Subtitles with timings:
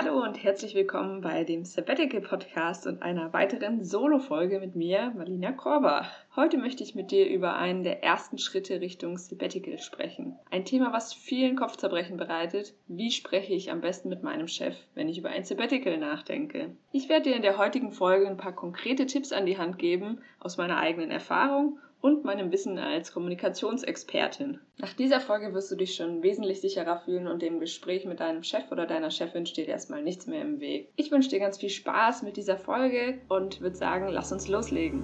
[0.00, 5.50] Hallo und herzlich willkommen bei dem Sabbatical Podcast und einer weiteren Solo-Folge mit mir, Marlina
[5.50, 6.06] Korber.
[6.36, 10.38] Heute möchte ich mit dir über einen der ersten Schritte Richtung Sabbatical sprechen.
[10.52, 12.74] Ein Thema, was vielen Kopfzerbrechen bereitet.
[12.86, 16.76] Wie spreche ich am besten mit meinem Chef, wenn ich über ein Sabbatical nachdenke?
[16.92, 20.20] Ich werde dir in der heutigen Folge ein paar konkrete Tipps an die Hand geben
[20.38, 24.60] aus meiner eigenen Erfahrung und meinem Wissen als Kommunikationsexpertin.
[24.78, 28.44] Nach dieser Folge wirst du dich schon wesentlich sicherer fühlen und dem Gespräch mit deinem
[28.44, 30.92] Chef oder deiner Chefin steht erstmal nichts mehr im Weg.
[30.96, 35.02] Ich wünsche dir ganz viel Spaß mit dieser Folge und würde sagen, lass uns loslegen.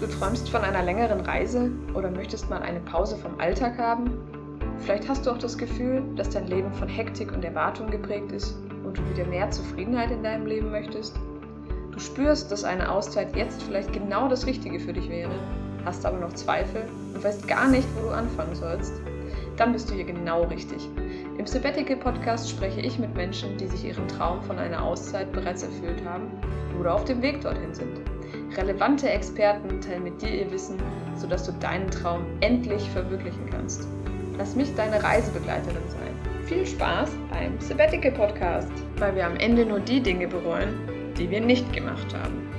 [0.00, 4.18] Du träumst von einer längeren Reise oder möchtest mal eine Pause vom Alltag haben?
[4.80, 8.56] Vielleicht hast du auch das Gefühl, dass dein Leben von Hektik und Erwartung geprägt ist
[8.84, 11.16] und du wieder mehr Zufriedenheit in deinem Leben möchtest?
[11.92, 15.30] Du spürst, dass eine Auszeit jetzt vielleicht genau das Richtige für dich wäre
[15.84, 16.84] hast aber noch Zweifel
[17.14, 18.94] und weißt gar nicht, wo du anfangen sollst,
[19.56, 20.88] dann bist du hier genau richtig.
[21.38, 25.62] Im Sabbatical Podcast spreche ich mit Menschen, die sich ihren Traum von einer Auszeit bereits
[25.62, 26.28] erfüllt haben
[26.78, 28.00] oder auf dem Weg dorthin sind.
[28.56, 30.76] Relevante Experten teilen mit dir ihr Wissen,
[31.16, 33.86] sodass du deinen Traum endlich verwirklichen kannst.
[34.38, 36.44] Lass mich deine Reisebegleiterin sein.
[36.46, 40.74] Viel Spaß beim Sabbatical Podcast, weil wir am Ende nur die Dinge bereuen,
[41.16, 42.53] die wir nicht gemacht haben.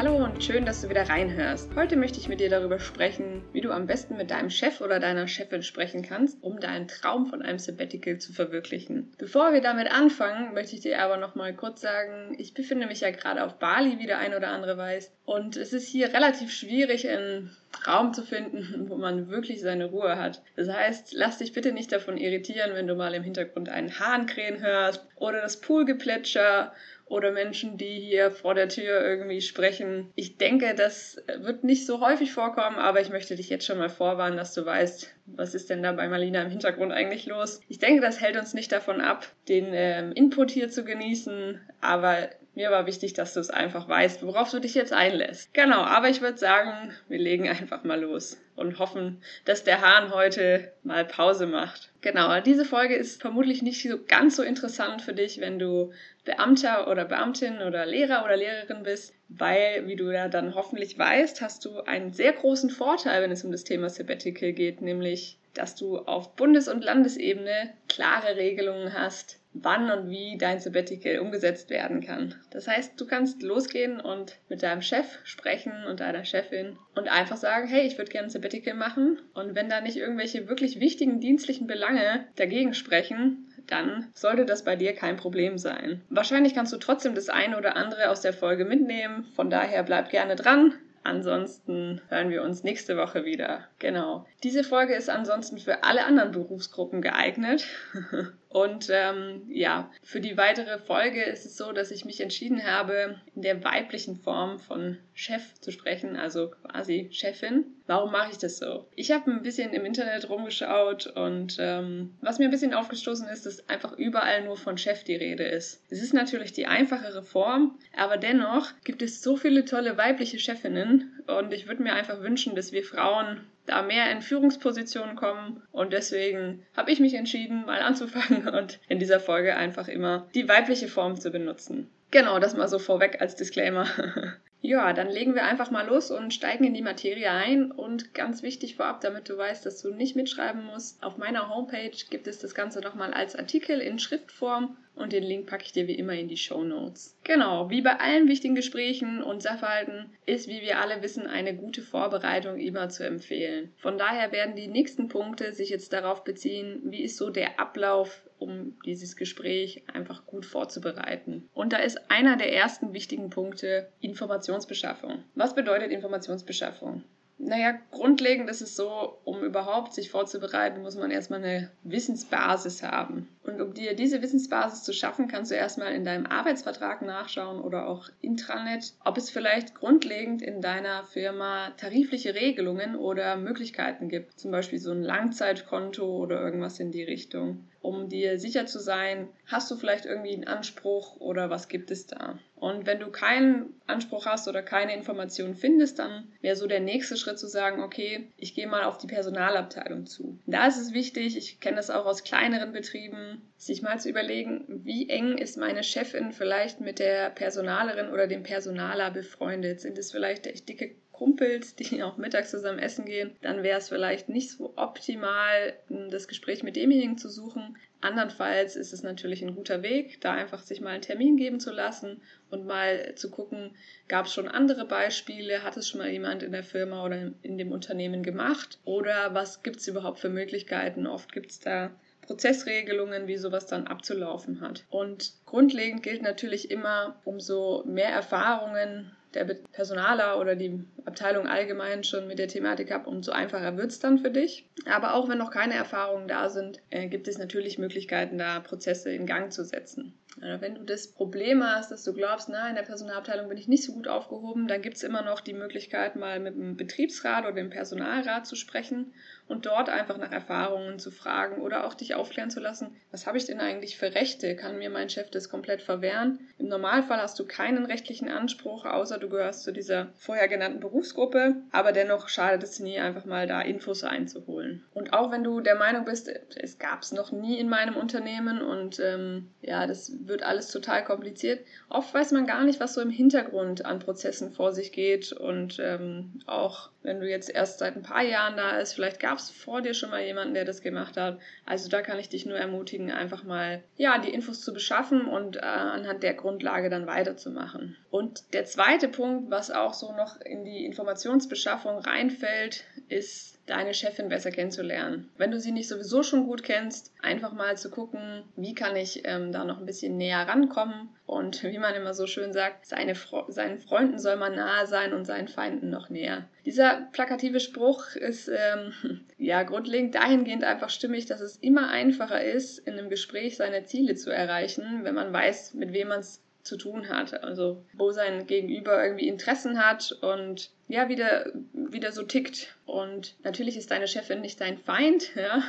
[0.00, 1.76] Hallo und schön, dass du wieder reinhörst.
[1.76, 4.98] Heute möchte ich mit dir darüber sprechen, wie du am besten mit deinem Chef oder
[4.98, 9.12] deiner Chefin sprechen kannst, um deinen Traum von einem Sabbatical zu verwirklichen.
[9.18, 13.02] Bevor wir damit anfangen, möchte ich dir aber noch mal kurz sagen, ich befinde mich
[13.02, 16.50] ja gerade auf Bali, wie der ein oder andere weiß, und es ist hier relativ
[16.50, 17.54] schwierig, einen
[17.86, 20.40] Raum zu finden, wo man wirklich seine Ruhe hat.
[20.56, 24.24] Das heißt, lass dich bitte nicht davon irritieren, wenn du mal im Hintergrund einen Hahn
[24.24, 26.72] krähen hörst oder das Poolgeplätscher
[27.10, 30.12] oder Menschen, die hier vor der Tür irgendwie sprechen.
[30.14, 33.88] Ich denke, das wird nicht so häufig vorkommen, aber ich möchte dich jetzt schon mal
[33.88, 37.60] vorwarnen, dass du weißt, was ist denn da bei Marlina im Hintergrund eigentlich los.
[37.68, 42.30] Ich denke, das hält uns nicht davon ab, den ähm, Input hier zu genießen, aber
[42.54, 45.54] mir war wichtig, dass du es einfach weißt, worauf du dich jetzt einlässt.
[45.54, 50.12] Genau, aber ich würde sagen, wir legen einfach mal los und hoffen, dass der Hahn
[50.12, 51.90] heute mal Pause macht.
[52.02, 55.92] Genau, diese Folge ist vermutlich nicht so ganz so interessant für dich, wenn du
[56.30, 61.40] Beamter oder Beamtin oder Lehrer oder Lehrerin bist, weil, wie du ja dann hoffentlich weißt,
[61.40, 65.74] hast du einen sehr großen Vorteil, wenn es um das Thema Sabbatical geht, nämlich, dass
[65.74, 72.00] du auf Bundes- und Landesebene klare Regelungen hast, wann und wie dein Sabbatical umgesetzt werden
[72.00, 72.36] kann.
[72.50, 77.38] Das heißt, du kannst losgehen und mit deinem Chef sprechen und deiner Chefin und einfach
[77.38, 79.18] sagen, hey, ich würde gerne ein Sabbatical machen.
[79.34, 84.76] Und wenn da nicht irgendwelche wirklich wichtigen dienstlichen Belange dagegen sprechen, dann sollte das bei
[84.76, 86.02] dir kein Problem sein.
[86.10, 89.24] Wahrscheinlich kannst du trotzdem das eine oder andere aus der Folge mitnehmen.
[89.34, 90.74] Von daher bleib gerne dran.
[91.02, 93.66] Ansonsten hören wir uns nächste Woche wieder.
[93.78, 94.26] Genau.
[94.42, 97.66] Diese Folge ist ansonsten für alle anderen Berufsgruppen geeignet.
[98.50, 103.18] Und ähm, ja, für die weitere Folge ist es so, dass ich mich entschieden habe,
[103.34, 107.64] in der weiblichen Form von Chef zu sprechen, also quasi Chefin.
[107.90, 108.86] Warum mache ich das so?
[108.94, 113.46] Ich habe ein bisschen im Internet rumgeschaut und ähm, was mir ein bisschen aufgestoßen ist,
[113.46, 115.82] dass einfach überall nur von Chef die Rede ist.
[115.90, 121.20] Es ist natürlich die einfachere Form, aber dennoch gibt es so viele tolle weibliche Chefinnen
[121.26, 125.60] und ich würde mir einfach wünschen, dass wir Frauen da mehr in Führungspositionen kommen.
[125.72, 130.48] Und deswegen habe ich mich entschieden, mal anzufangen und in dieser Folge einfach immer die
[130.48, 131.90] weibliche Form zu benutzen.
[132.12, 133.86] Genau, das mal so vorweg als Disclaimer.
[134.62, 137.70] Ja, dann legen wir einfach mal los und steigen in die Materie ein.
[137.70, 141.96] Und ganz wichtig vorab, damit du weißt, dass du nicht mitschreiben musst, auf meiner Homepage
[142.10, 145.88] gibt es das Ganze nochmal als Artikel in Schriftform und den Link packe ich dir
[145.88, 147.16] wie immer in die Show Notes.
[147.24, 151.80] Genau, wie bei allen wichtigen Gesprächen und Sachverhalten ist, wie wir alle wissen, eine gute
[151.80, 153.72] Vorbereitung immer zu empfehlen.
[153.78, 158.22] Von daher werden die nächsten Punkte sich jetzt darauf beziehen, wie ist so der Ablauf
[158.40, 161.48] um dieses Gespräch einfach gut vorzubereiten.
[161.54, 165.24] Und da ist einer der ersten wichtigen Punkte Informationsbeschaffung.
[165.34, 167.04] Was bedeutet Informationsbeschaffung?
[167.42, 173.28] Naja, grundlegend ist es so, um überhaupt sich vorzubereiten, muss man erstmal eine Wissensbasis haben.
[173.42, 177.88] Und um dir diese Wissensbasis zu schaffen, kannst du erstmal in deinem Arbeitsvertrag nachschauen oder
[177.88, 184.38] auch Intranet, ob es vielleicht grundlegend in deiner Firma tarifliche Regelungen oder Möglichkeiten gibt.
[184.38, 189.28] Zum Beispiel so ein Langzeitkonto oder irgendwas in die Richtung um dir sicher zu sein,
[189.46, 192.38] hast du vielleicht irgendwie einen Anspruch oder was gibt es da?
[192.54, 197.16] Und wenn du keinen Anspruch hast oder keine Informationen findest, dann wäre so der nächste
[197.16, 200.38] Schritt zu sagen, okay, ich gehe mal auf die Personalabteilung zu.
[200.46, 204.64] Da ist es wichtig, ich kenne das auch aus kleineren Betrieben, sich mal zu überlegen,
[204.68, 209.80] wie eng ist meine Chefin vielleicht mit der Personalerin oder dem Personaler befreundet?
[209.80, 213.90] Sind es vielleicht echt dicke Kumpels, die auch mittags zusammen essen gehen, dann wäre es
[213.90, 215.74] vielleicht nicht so optimal,
[216.08, 220.62] das Gespräch mit demjenigen zu suchen, Andernfalls ist es natürlich ein guter Weg, da einfach
[220.62, 223.76] sich mal einen Termin geben zu lassen und mal zu gucken,
[224.08, 227.58] gab es schon andere Beispiele, hat es schon mal jemand in der Firma oder in
[227.58, 231.06] dem Unternehmen gemacht oder was gibt es überhaupt für Möglichkeiten.
[231.06, 231.90] Oft gibt es da
[232.22, 234.84] Prozessregelungen, wie sowas dann abzulaufen hat.
[234.88, 242.26] Und grundlegend gilt natürlich immer, umso mehr Erfahrungen der Personaler oder die Abteilung allgemein schon
[242.26, 244.68] mit der Thematik hat, umso einfacher wird es dann für dich.
[244.86, 249.12] Aber auch wenn noch keine Erfahrungen da sind, äh, gibt es natürlich Möglichkeiten, da Prozesse
[249.12, 250.14] in Gang zu setzen.
[250.40, 253.68] Also wenn du das Problem hast, dass du glaubst, na, in der Personalabteilung bin ich
[253.68, 257.44] nicht so gut aufgehoben, dann gibt es immer noch die Möglichkeit, mal mit dem Betriebsrat
[257.44, 259.12] oder dem Personalrat zu sprechen
[259.48, 263.36] und dort einfach nach Erfahrungen zu fragen oder auch dich aufklären zu lassen, was habe
[263.36, 264.54] ich denn eigentlich für Rechte?
[264.54, 266.38] Kann mir mein Chef das komplett verwehren?
[266.58, 271.56] Im Normalfall hast du keinen rechtlichen Anspruch, außer du gehörst zu dieser vorher genannten Berufsgruppe,
[271.72, 274.84] aber dennoch schadet es nie, einfach mal da Infos einzuholen.
[275.12, 279.00] Auch wenn du der Meinung bist, es gab es noch nie in meinem Unternehmen und
[279.00, 283.10] ähm, ja, das wird alles total kompliziert, oft weiß man gar nicht, was so im
[283.10, 288.02] Hintergrund an Prozessen vor sich geht und ähm, auch wenn du jetzt erst seit ein
[288.02, 291.16] paar Jahren da ist, vielleicht gab es vor dir schon mal jemanden, der das gemacht
[291.16, 291.38] hat.
[291.64, 295.56] Also da kann ich dich nur ermutigen, einfach mal ja die Infos zu beschaffen und
[295.56, 297.96] äh, anhand der Grundlage dann weiterzumachen.
[298.10, 304.28] Und der zweite Punkt, was auch so noch in die Informationsbeschaffung reinfällt, ist deine Chefin
[304.28, 305.30] besser kennenzulernen.
[305.36, 309.22] Wenn du sie nicht sowieso schon gut kennst, einfach mal zu gucken, wie kann ich
[309.24, 311.08] ähm, da noch ein bisschen näher rankommen.
[311.26, 315.12] Und wie man immer so schön sagt, seine Fre seinen Freunden soll man nahe sein
[315.12, 316.48] und seinen Feinden noch näher.
[316.66, 322.78] Dieser plakative Spruch ist ähm, ja grundlegend dahingehend einfach stimmig, dass es immer einfacher ist,
[322.80, 326.76] in einem Gespräch seine Ziele zu erreichen, wenn man weiß, mit wem man es zu
[326.76, 327.42] tun hat.
[327.42, 332.74] Also wo sein Gegenüber irgendwie Interessen hat und ja, wieder, wieder so tickt.
[332.84, 335.62] Und natürlich ist deine Chefin nicht dein Feind, ja.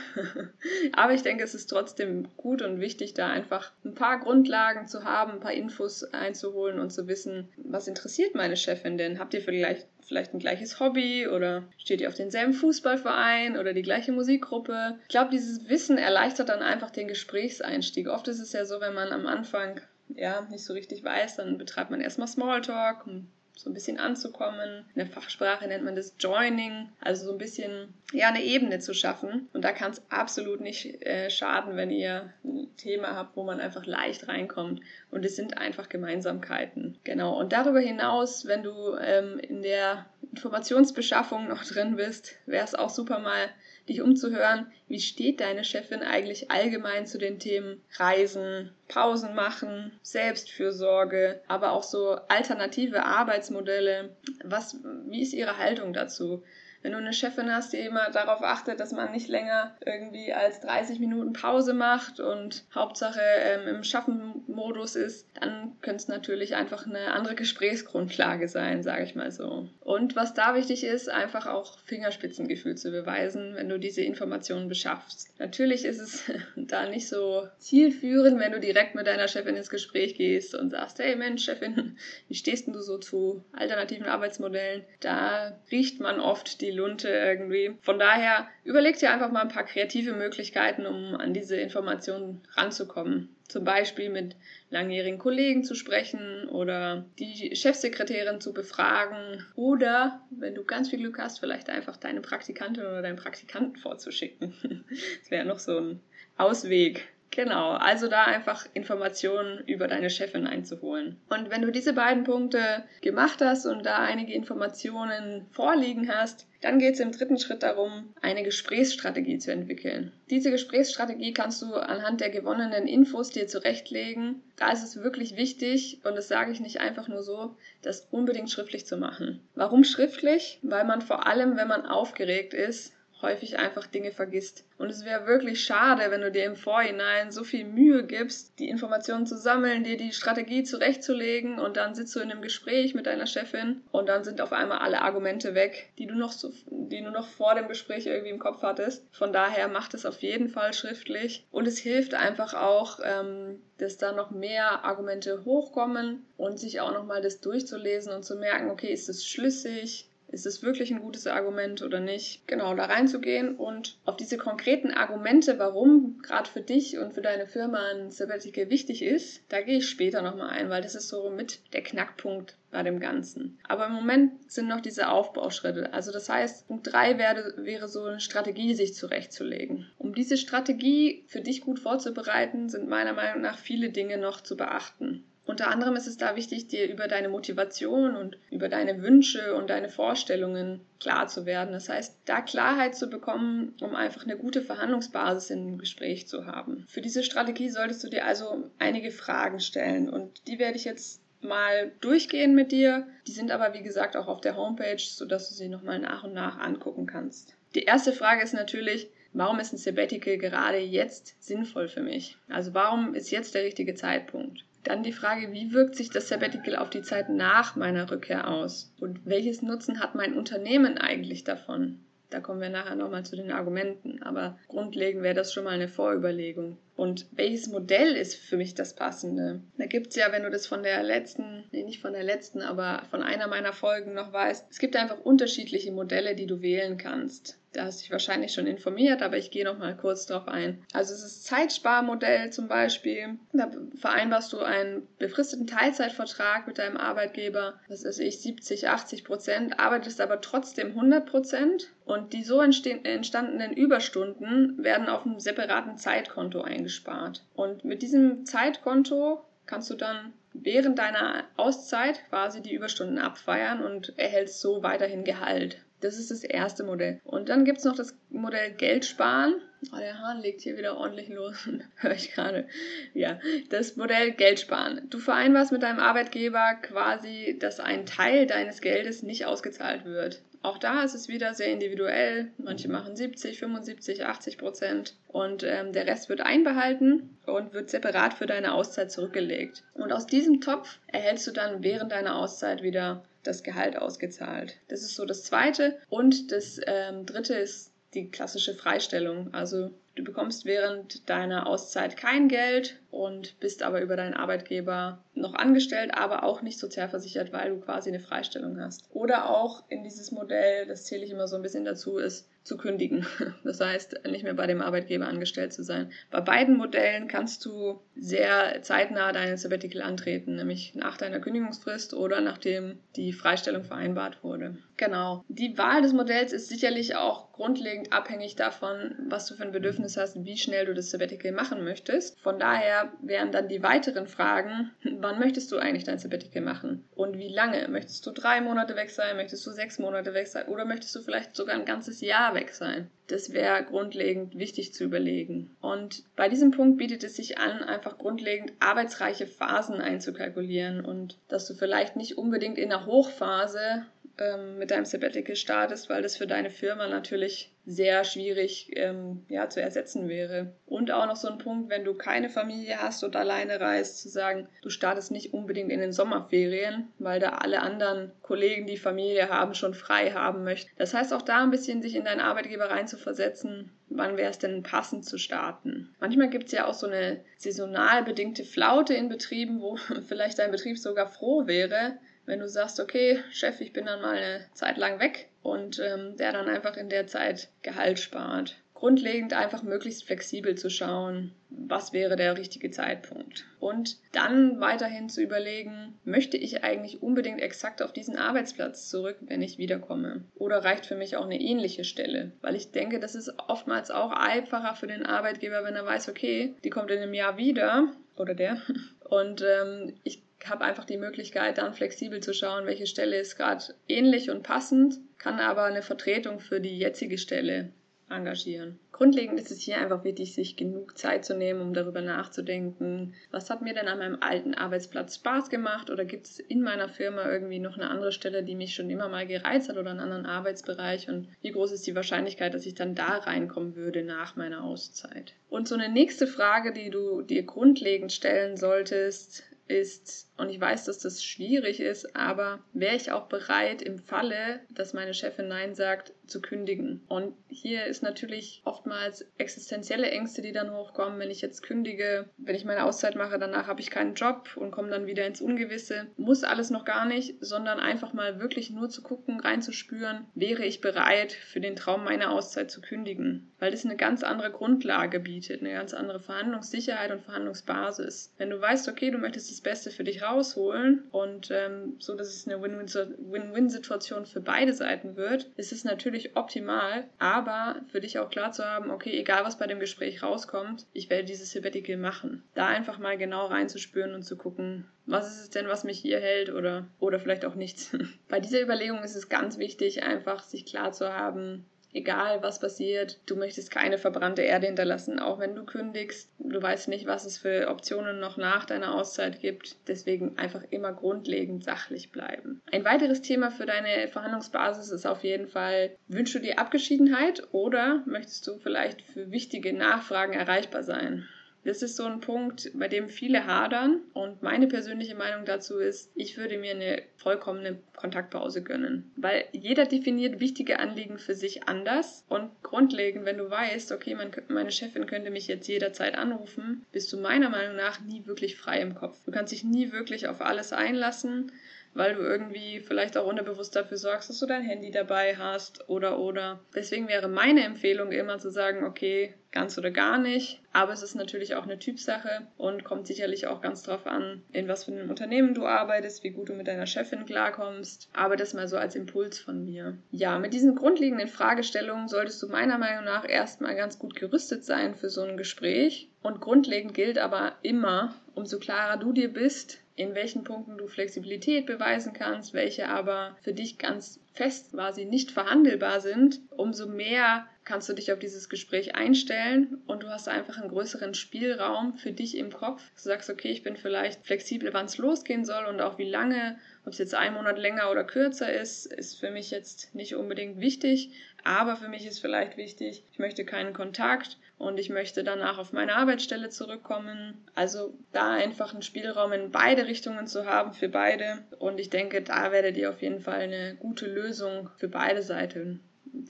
[0.94, 5.04] Aber ich denke, es ist trotzdem gut und wichtig, da einfach ein paar Grundlagen zu
[5.04, 9.20] haben, ein paar Infos einzuholen und zu wissen, was interessiert meine Chefin denn?
[9.20, 13.84] Habt ihr vielleicht, vielleicht ein gleiches Hobby oder steht ihr auf denselben Fußballverein oder die
[13.84, 14.98] gleiche Musikgruppe?
[15.04, 18.10] Ich glaube, dieses Wissen erleichtert dann einfach den Gesprächseinstieg.
[18.10, 19.82] Oft ist es ja so, wenn man am Anfang
[20.18, 24.86] ja, nicht so richtig weiß, dann betreibt man erstmal Smalltalk, um so ein bisschen anzukommen.
[24.96, 28.94] In der Fachsprache nennt man das Joining, also so ein bisschen ja eine Ebene zu
[28.94, 29.50] schaffen.
[29.54, 33.60] Und da kann es absolut nicht äh, schaden, wenn ihr ein Thema habt, wo man
[33.60, 34.82] einfach leicht reinkommt.
[35.12, 36.98] Und es sind einfach Gemeinsamkeiten.
[37.04, 37.40] Genau.
[37.40, 42.90] Und darüber hinaus, wenn du ähm, in der Informationsbeschaffung noch drin bist, wäre es auch
[42.90, 43.50] super mal
[43.90, 51.42] dich umzuhören, wie steht deine Chefin eigentlich allgemein zu den Themen Reisen, Pausen machen, Selbstfürsorge,
[51.48, 54.16] aber auch so alternative Arbeitsmodelle.
[54.44, 56.44] Was, wie ist ihre Haltung dazu?
[56.82, 60.60] Wenn du eine Chefin hast, die immer darauf achtet, dass man nicht länger irgendwie als
[60.62, 66.86] 30 Minuten Pause macht und Hauptsache ähm, im Schaffenmodus ist, dann könnte es natürlich einfach
[66.86, 69.70] eine andere Gesprächsgrundlage sein, sage ich mal so.
[69.82, 75.30] Und was da wichtig ist, einfach auch Fingerspitzengefühl zu beweisen, wenn du diese Informationen beschaffst.
[75.40, 80.16] Natürlich ist es da nicht so zielführend, wenn du direkt mit deiner Chefin ins Gespräch
[80.16, 84.84] gehst und sagst, hey Mensch, Chefin, wie stehst denn du so zu alternativen Arbeitsmodellen?
[85.00, 87.76] Da riecht man oft die die Lunte irgendwie.
[87.82, 93.30] Von daher überleg dir einfach mal ein paar kreative Möglichkeiten, um an diese Informationen ranzukommen.
[93.48, 94.38] Zum Beispiel mit
[94.70, 101.20] langjährigen Kollegen zu sprechen oder die Chefsekretärin zu befragen oder, wenn du ganz viel Glück
[101.20, 104.54] hast, vielleicht einfach deine Praktikantin oder deinen Praktikanten vorzuschicken.
[105.20, 106.00] das wäre noch so ein
[106.38, 107.10] Ausweg.
[107.32, 111.16] Genau, also da einfach Informationen über deine Chefin einzuholen.
[111.30, 116.78] Und wenn du diese beiden Punkte gemacht hast und da einige Informationen vorliegen hast, dann
[116.78, 120.12] geht es im dritten Schritt darum, eine Gesprächsstrategie zu entwickeln.
[120.30, 124.44] Diese Gesprächsstrategie kannst du anhand der gewonnenen Infos dir zurechtlegen.
[124.58, 128.52] Da ist es wirklich wichtig, und das sage ich nicht einfach nur so, das unbedingt
[128.52, 129.40] schriftlich zu machen.
[129.56, 130.60] Warum schriftlich?
[130.64, 134.64] Weil man vor allem, wenn man aufgeregt ist, häufig einfach Dinge vergisst.
[134.78, 138.70] Und es wäre wirklich schade, wenn du dir im Vorhinein so viel Mühe gibst, die
[138.70, 143.06] Informationen zu sammeln, dir die Strategie zurechtzulegen und dann sitzt du in einem Gespräch mit
[143.06, 147.04] deiner Chefin und dann sind auf einmal alle Argumente weg, die du noch, so, die
[147.04, 149.06] du noch vor dem Gespräch irgendwie im Kopf hattest.
[149.12, 153.98] Von daher macht es auf jeden Fall schriftlich und es hilft einfach auch, ähm, dass
[153.98, 158.94] da noch mehr Argumente hochkommen und sich auch nochmal das durchzulesen und zu merken, okay,
[158.94, 160.08] ist es schlüssig?
[160.32, 162.48] Ist es wirklich ein gutes Argument oder nicht?
[162.48, 167.48] Genau, da reinzugehen und auf diese konkreten Argumente, warum gerade für dich und für deine
[167.48, 171.30] Firma ein Sabbatical wichtig ist, da gehe ich später nochmal ein, weil das ist so
[171.30, 173.60] mit der Knackpunkt bei dem Ganzen.
[173.68, 175.94] Aber im Moment sind noch diese Aufbauschritte.
[175.94, 179.92] Also das heißt, Punkt 3 wäre, wäre so eine Strategie, sich zurechtzulegen.
[179.98, 184.56] Um diese Strategie für dich gut vorzubereiten, sind meiner Meinung nach viele Dinge noch zu
[184.56, 185.26] beachten.
[185.52, 189.70] Unter anderem ist es da wichtig, dir über deine Motivation und über deine Wünsche und
[189.70, 191.74] deine Vorstellungen klar zu werden.
[191.74, 196.86] Das heißt, da Klarheit zu bekommen, um einfach eine gute Verhandlungsbasis im Gespräch zu haben.
[196.88, 201.22] Für diese Strategie solltest du dir also einige Fragen stellen und die werde ich jetzt
[201.42, 203.06] mal durchgehen mit dir.
[203.28, 206.32] Die sind aber wie gesagt auch auf der Homepage, sodass du sie nochmal nach und
[206.34, 207.58] nach angucken kannst.
[207.76, 212.38] Die erste Frage ist natürlich, warum ist ein Sabbatical gerade jetzt sinnvoll für mich?
[212.48, 214.64] Also warum ist jetzt der richtige Zeitpunkt?
[214.84, 218.94] Dann die Frage, wie wirkt sich das Sabbatical auf die Zeit nach meiner Rückkehr aus?
[219.00, 222.00] Und welches Nutzen hat mein Unternehmen eigentlich davon?
[222.32, 225.90] Da kommen wir nachher nochmal zu den Argumenten, aber grundlegend wäre das schon mal eine
[225.90, 226.78] Vorüberlegung.
[227.02, 229.62] Und welches Modell ist für mich das passende?
[229.80, 232.62] Da gibt es ja, wenn du das von der letzten, nee, nicht von der letzten,
[232.62, 237.00] aber von einer meiner Folgen noch weißt, es gibt einfach unterschiedliche Modelle, die du wählen
[237.00, 237.58] kannst.
[237.74, 240.84] Da hast du dich wahrscheinlich schon informiert, aber ich gehe noch mal kurz darauf ein.
[240.92, 243.40] Also es ist Zeitsparmodell zum Beispiel.
[243.54, 249.80] Da vereinbarst du einen befristeten Teilzeitvertrag mit deinem Arbeitgeber, das ist ich 70, 80 Prozent,
[249.80, 256.62] arbeitest aber trotzdem 100 Prozent und die so entstandenen Überstunden werden auf einem separaten Zeitkonto
[256.92, 257.44] eingespart.
[257.56, 264.18] Und mit diesem Zeitkonto kannst du dann während deiner Auszeit quasi die Überstunden abfeiern und
[264.18, 265.78] erhältst so weiterhin Gehalt.
[266.02, 267.22] Das ist das erste Modell.
[267.24, 269.54] Und dann gibt es noch das Modell Geld sparen.
[269.94, 271.70] Oh, der Hahn legt hier wieder ordentlich los.
[271.96, 272.68] Höre ich gerade.
[273.14, 275.08] Ja, das Modell Geld sparen.
[275.10, 280.42] Du vereinbarst mit deinem Arbeitgeber quasi, dass ein Teil deines Geldes nicht ausgezahlt wird.
[280.64, 282.52] Auch da ist es wieder sehr individuell.
[282.58, 288.36] Manche machen 70, 75, 80 Prozent und ähm, der Rest wird einbehalten und wird separat
[288.36, 289.84] für deine Auszeit zurückgelegt.
[289.94, 294.78] Und aus diesem Topf erhältst du dann während deiner Auszeit wieder das Gehalt ausgezahlt.
[294.88, 295.98] Das ist so das Zweite.
[296.10, 299.54] Und das ähm, Dritte ist die klassische Freistellung.
[299.54, 305.54] Also du bekommst während deiner Auszeit kein Geld und bist aber über deinen Arbeitgeber noch
[305.54, 309.06] angestellt, aber auch nicht sozialversichert, weil du quasi eine Freistellung hast.
[309.12, 312.78] Oder auch in dieses Modell, das zähle ich immer so ein bisschen dazu, ist zu
[312.78, 313.26] kündigen.
[313.64, 316.12] Das heißt, nicht mehr bei dem Arbeitgeber angestellt zu sein.
[316.30, 322.42] Bei beiden Modellen kannst du sehr zeitnah deine Sabbatical antreten, nämlich nach deiner Kündigungsfrist oder
[322.42, 324.78] nachdem die Freistellung vereinbart wurde.
[324.98, 325.44] Genau.
[325.48, 330.18] Die Wahl des Modells ist sicherlich auch grundlegend abhängig davon, was du für ein Bedürfnis
[330.18, 332.40] hast, wie schnell du das Sabbatical machen möchtest.
[332.42, 337.38] Von daher wären dann die weiteren Fragen, wann möchtest du eigentlich dein Sabbatical machen und
[337.38, 337.88] wie lange?
[337.88, 339.38] Möchtest du drei Monate weg sein?
[339.38, 340.68] Möchtest du sechs Monate weg sein?
[340.68, 343.10] Oder möchtest du vielleicht sogar ein ganzes Jahr weg sein?
[343.28, 345.76] Das wäre grundlegend wichtig zu überlegen.
[345.80, 351.68] Und bei diesem Punkt bietet es sich an, einfach grundlegend arbeitsreiche Phasen einzukalkulieren und dass
[351.68, 354.06] du vielleicht nicht unbedingt in der Hochphase
[354.38, 359.70] ähm, mit deinem Sabbatical startest, weil das für deine Firma natürlich sehr schwierig ähm, ja,
[359.70, 360.74] zu ersetzen wäre.
[360.86, 364.30] Und auch noch so ein Punkt, wenn du keine Familie hast und alleine reist, zu
[364.30, 369.50] sagen, du startest nicht unbedingt in den Sommerferien, weil da alle anderen Kollegen, die Familie
[369.50, 370.92] haben, schon frei haben möchten.
[370.98, 374.84] Das heißt auch da ein bisschen sich in deinen Arbeitgeber reinzuversetzen, wann wäre es denn
[374.84, 376.14] passend zu starten.
[376.20, 379.96] Manchmal gibt es ja auch so eine saisonal bedingte Flaute in Betrieben, wo
[380.28, 384.38] vielleicht dein Betrieb sogar froh wäre, wenn du sagst, okay, Chef, ich bin dann mal
[384.38, 388.78] eine Zeit lang weg und ähm, der dann einfach in der Zeit Gehalt spart.
[388.94, 393.66] Grundlegend einfach möglichst flexibel zu schauen, was wäre der richtige Zeitpunkt.
[393.80, 399.64] Und dann weiterhin zu überlegen, möchte ich eigentlich unbedingt exakt auf diesen Arbeitsplatz zurück, wenn
[399.64, 400.44] ich wiederkomme?
[400.54, 402.52] Oder reicht für mich auch eine ähnliche Stelle?
[402.62, 406.76] Weil ich denke, das ist oftmals auch einfacher für den Arbeitgeber, wenn er weiß, okay,
[406.84, 408.80] die kommt in einem Jahr wieder oder der.
[409.24, 413.84] Und ähm, ich habe einfach die Möglichkeit, dann flexibel zu schauen, welche Stelle ist gerade
[414.08, 417.92] ähnlich und passend, kann aber eine Vertretung für die jetzige Stelle
[418.32, 419.00] engagieren.
[419.12, 423.70] Grundlegend ist es hier einfach wichtig, sich genug Zeit zu nehmen, um darüber nachzudenken, was
[423.70, 427.48] hat mir denn an meinem alten Arbeitsplatz Spaß gemacht oder gibt es in meiner Firma
[427.52, 430.48] irgendwie noch eine andere Stelle, die mich schon immer mal gereizt hat oder einen anderen
[430.48, 434.84] Arbeitsbereich und wie groß ist die Wahrscheinlichkeit, dass ich dann da reinkommen würde nach meiner
[434.84, 435.54] Auszeit.
[435.70, 441.06] Und so eine nächste Frage, die du dir grundlegend stellen solltest, ist, und ich weiß,
[441.06, 445.96] dass das schwierig ist, aber wäre ich auch bereit, im Falle, dass meine Chefin Nein
[445.96, 447.22] sagt, zu kündigen?
[447.28, 452.76] Und hier ist natürlich oftmals existenzielle Ängste, die dann hochkommen, wenn ich jetzt kündige, wenn
[452.76, 456.28] ich meine Auszeit mache, danach habe ich keinen Job und komme dann wieder ins Ungewisse.
[456.38, 461.02] Muss alles noch gar nicht, sondern einfach mal wirklich nur zu gucken, reinzuspüren, wäre ich
[461.02, 463.72] bereit, für den Traum meiner Auszeit zu kündigen?
[463.80, 468.54] Weil das eine ganz andere Grundlage bietet, eine ganz andere Verhandlungssicherheit und Verhandlungsbasis.
[468.58, 472.36] Wenn du weißt, okay, du möchtest das Beste für dich raus rausholen und ähm, so,
[472.36, 478.40] dass es eine Win-Win-Situation für beide Seiten wird, ist es natürlich optimal, aber für dich
[478.40, 482.18] auch klar zu haben, okay, egal was bei dem Gespräch rauskommt, ich werde dieses Sabbatical
[482.18, 482.64] machen.
[482.74, 486.40] Da einfach mal genau reinzuspüren und zu gucken, was ist es denn, was mich hier
[486.40, 488.16] hält oder, oder vielleicht auch nichts.
[488.50, 493.40] Bei dieser Überlegung ist es ganz wichtig, einfach sich klar zu haben, egal was passiert,
[493.46, 496.50] du möchtest keine verbrannte Erde hinterlassen, auch wenn du kündigst.
[496.60, 499.96] Du weißt nicht, was es für Optionen noch nach deiner Auszeit gibt.
[500.08, 502.82] Deswegen einfach immer grundlegend sachlich bleiben.
[502.92, 508.24] Ein weiteres Thema für deine Verhandlungsbasis ist auf jeden Fall, wünschst du dir Abgeschiedenheit oder
[508.26, 511.48] möchtest du vielleicht für wichtige Nachfragen erreichbar sein?
[511.84, 514.22] Das ist so ein Punkt, bei dem viele hadern.
[514.34, 519.32] Und meine persönliche Meinung dazu ist, ich würde mir eine vollkommene Kontaktpause gönnen.
[519.36, 522.46] Weil jeder definiert wichtige Anliegen für sich anders.
[522.50, 527.38] Und grundlegend, wenn du weißt, okay, meine Chefin könnte mich jetzt jederzeit anrufen, bist du
[527.38, 529.44] meiner Meinung nach nie wirklich frei im Kopf.
[529.46, 531.72] Du kannst dich nie wirklich auf alles einlassen
[532.14, 536.40] weil du irgendwie vielleicht auch unterbewusst dafür sorgst, dass du dein Handy dabei hast oder
[536.40, 536.80] oder.
[536.96, 540.82] Deswegen wäre meine Empfehlung immer zu sagen, okay, ganz oder gar nicht.
[540.94, 544.88] Aber es ist natürlich auch eine Typsache und kommt sicherlich auch ganz drauf an, in
[544.88, 548.30] was für einem Unternehmen du arbeitest, wie gut du mit deiner Chefin klarkommst.
[548.34, 550.18] Aber das mal so als Impuls von mir.
[550.32, 555.16] Ja, mit diesen grundlegenden Fragestellungen solltest du meiner Meinung nach erstmal ganz gut gerüstet sein
[555.16, 556.30] für so ein Gespräch.
[556.44, 561.86] Und grundlegend gilt aber immer, umso klarer du dir bist, in welchen Punkten du Flexibilität
[561.86, 568.08] beweisen kannst, welche aber für dich ganz fest quasi nicht verhandelbar sind, umso mehr kannst
[568.10, 572.56] du dich auf dieses Gespräch einstellen und du hast einfach einen größeren Spielraum für dich
[572.58, 573.02] im Kopf.
[573.16, 576.78] Du sagst, okay, ich bin vielleicht flexibel, wann es losgehen soll und auch wie lange,
[577.06, 580.80] ob es jetzt ein Monat länger oder kürzer ist, ist für mich jetzt nicht unbedingt
[580.80, 581.32] wichtig.
[581.64, 585.94] Aber für mich ist vielleicht wichtig, ich möchte keinen Kontakt und ich möchte danach auf
[585.94, 587.66] meine Arbeitsstelle zurückkommen.
[587.76, 591.60] Also da einfach einen Spielraum in beide Richtungen zu haben für beide.
[591.78, 596.00] Und ich denke, da werdet ihr auf jeden Fall eine gute Lösung für beide Seiten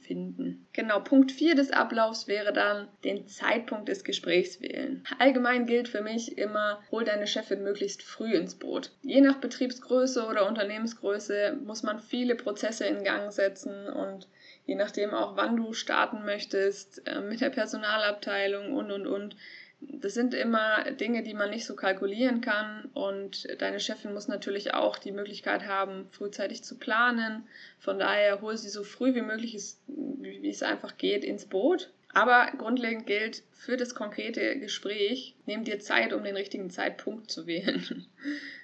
[0.02, 0.68] finden.
[0.74, 5.04] Genau, Punkt 4 des Ablaufs wäre dann den Zeitpunkt des Gesprächs wählen.
[5.20, 8.92] Allgemein gilt für mich immer, hol deine Chefin möglichst früh ins Boot.
[9.02, 14.28] Je nach Betriebsgröße oder Unternehmensgröße muss man viele Prozesse in Gang setzen und
[14.66, 19.36] je nachdem auch, wann du starten möchtest, äh, mit der Personalabteilung und, und, und.
[19.82, 24.74] Das sind immer Dinge, die man nicht so kalkulieren kann und deine Chefin muss natürlich
[24.74, 27.48] auch die Möglichkeit haben, frühzeitig zu planen.
[27.80, 31.92] Von daher hol sie so früh wie möglich, wie es einfach geht, ins Boot.
[32.14, 37.48] Aber grundlegend gilt, für das konkrete Gespräch, nimm dir Zeit, um den richtigen Zeitpunkt zu
[37.48, 38.06] wählen.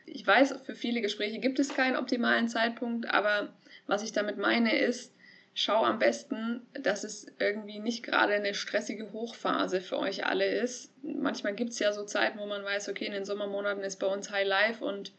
[0.05, 3.53] Ich weiß, für viele Gespräche gibt es keinen optimalen Zeitpunkt, aber
[3.87, 5.13] was ich damit meine ist,
[5.59, 10.93] schau am besten, dass es irgendwie nicht gerade eine stressige Hochphase für euch alle ist.
[11.01, 14.05] Manchmal gibt es ja so Zeiten, wo man weiß, okay, in den Sommermonaten ist bei
[14.05, 15.13] uns High Life und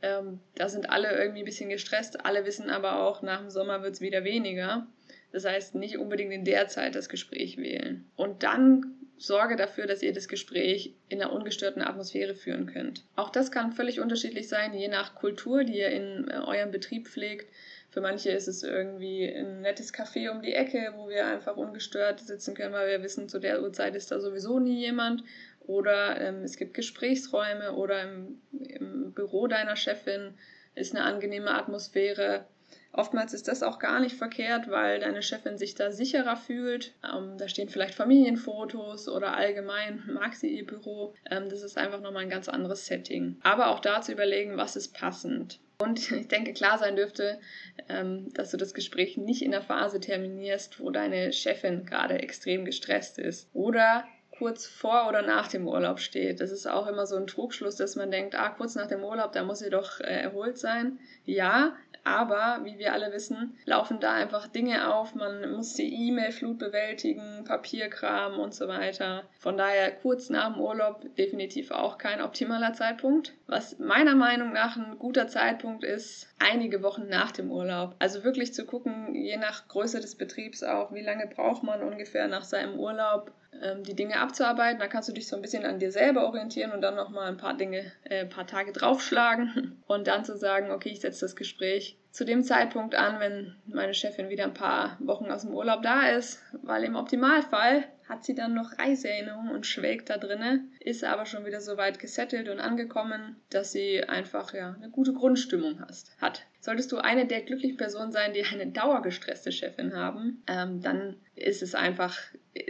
[0.00, 2.24] ähm, da sind alle irgendwie ein bisschen gestresst.
[2.24, 4.86] Alle wissen aber auch, nach dem Sommer wird es wieder weniger.
[5.32, 8.08] Das heißt, nicht unbedingt in der Zeit das Gespräch wählen.
[8.14, 13.04] Und dann sorge dafür, dass ihr das Gespräch in einer ungestörten Atmosphäre führen könnt.
[13.14, 17.06] Auch das kann völlig unterschiedlich sein, je nach Kultur, die ihr in äh, eurem Betrieb
[17.06, 17.46] pflegt.
[17.90, 22.20] Für manche ist es irgendwie ein nettes Café um die Ecke, wo wir einfach ungestört
[22.20, 25.22] sitzen können, weil wir wissen, zu der Uhrzeit ist da sowieso nie jemand.
[25.60, 30.34] Oder ähm, es gibt Gesprächsräume oder im, im Büro deiner Chefin
[30.74, 32.46] ist eine angenehme Atmosphäre.
[32.92, 36.92] Oftmals ist das auch gar nicht verkehrt, weil deine Chefin sich da sicherer fühlt.
[37.02, 41.14] Ähm, da stehen vielleicht Familienfotos oder allgemein mag sie ihr Büro.
[41.30, 43.38] Ähm, das ist einfach nochmal ein ganz anderes Setting.
[43.42, 45.58] Aber auch da zu überlegen, was ist passend.
[45.78, 47.40] Und ich denke, klar sein dürfte,
[47.88, 52.64] ähm, dass du das Gespräch nicht in der Phase terminierst, wo deine Chefin gerade extrem
[52.64, 53.48] gestresst ist.
[53.54, 54.04] Oder
[54.42, 56.40] kurz vor oder nach dem Urlaub steht.
[56.40, 59.32] Das ist auch immer so ein Trugschluss, dass man denkt, ah, kurz nach dem Urlaub,
[59.32, 60.98] da muss sie doch äh, erholt sein.
[61.24, 65.14] Ja, aber wie wir alle wissen, laufen da einfach Dinge auf.
[65.14, 69.24] Man muss die E-Mail-Flut bewältigen, Papierkram und so weiter.
[69.38, 73.34] Von daher kurz nach dem Urlaub definitiv auch kein optimaler Zeitpunkt.
[73.52, 77.94] Was meiner Meinung nach ein guter Zeitpunkt ist, einige Wochen nach dem Urlaub.
[77.98, 82.28] Also wirklich zu gucken, je nach Größe des Betriebs auch, wie lange braucht man ungefähr
[82.28, 83.30] nach seinem Urlaub,
[83.62, 84.78] ähm, die Dinge abzuarbeiten.
[84.80, 87.36] Da kannst du dich so ein bisschen an dir selber orientieren und dann nochmal ein
[87.36, 91.36] paar Dinge, äh, ein paar Tage draufschlagen und dann zu sagen, okay, ich setze das
[91.36, 95.82] Gespräch zu dem Zeitpunkt an, wenn meine Chefin wieder ein paar Wochen aus dem Urlaub
[95.82, 101.02] da ist, weil im Optimalfall hat sie dann noch Reiseerinnerungen und schwelgt da drinne, ist
[101.02, 105.80] aber schon wieder so weit gesettelt und angekommen, dass sie einfach ja eine gute Grundstimmung
[105.80, 106.44] hast, hat.
[106.60, 111.62] Solltest du eine der glücklichen Personen sein, die eine dauergestresste Chefin haben, ähm, dann ist
[111.62, 112.18] es einfach,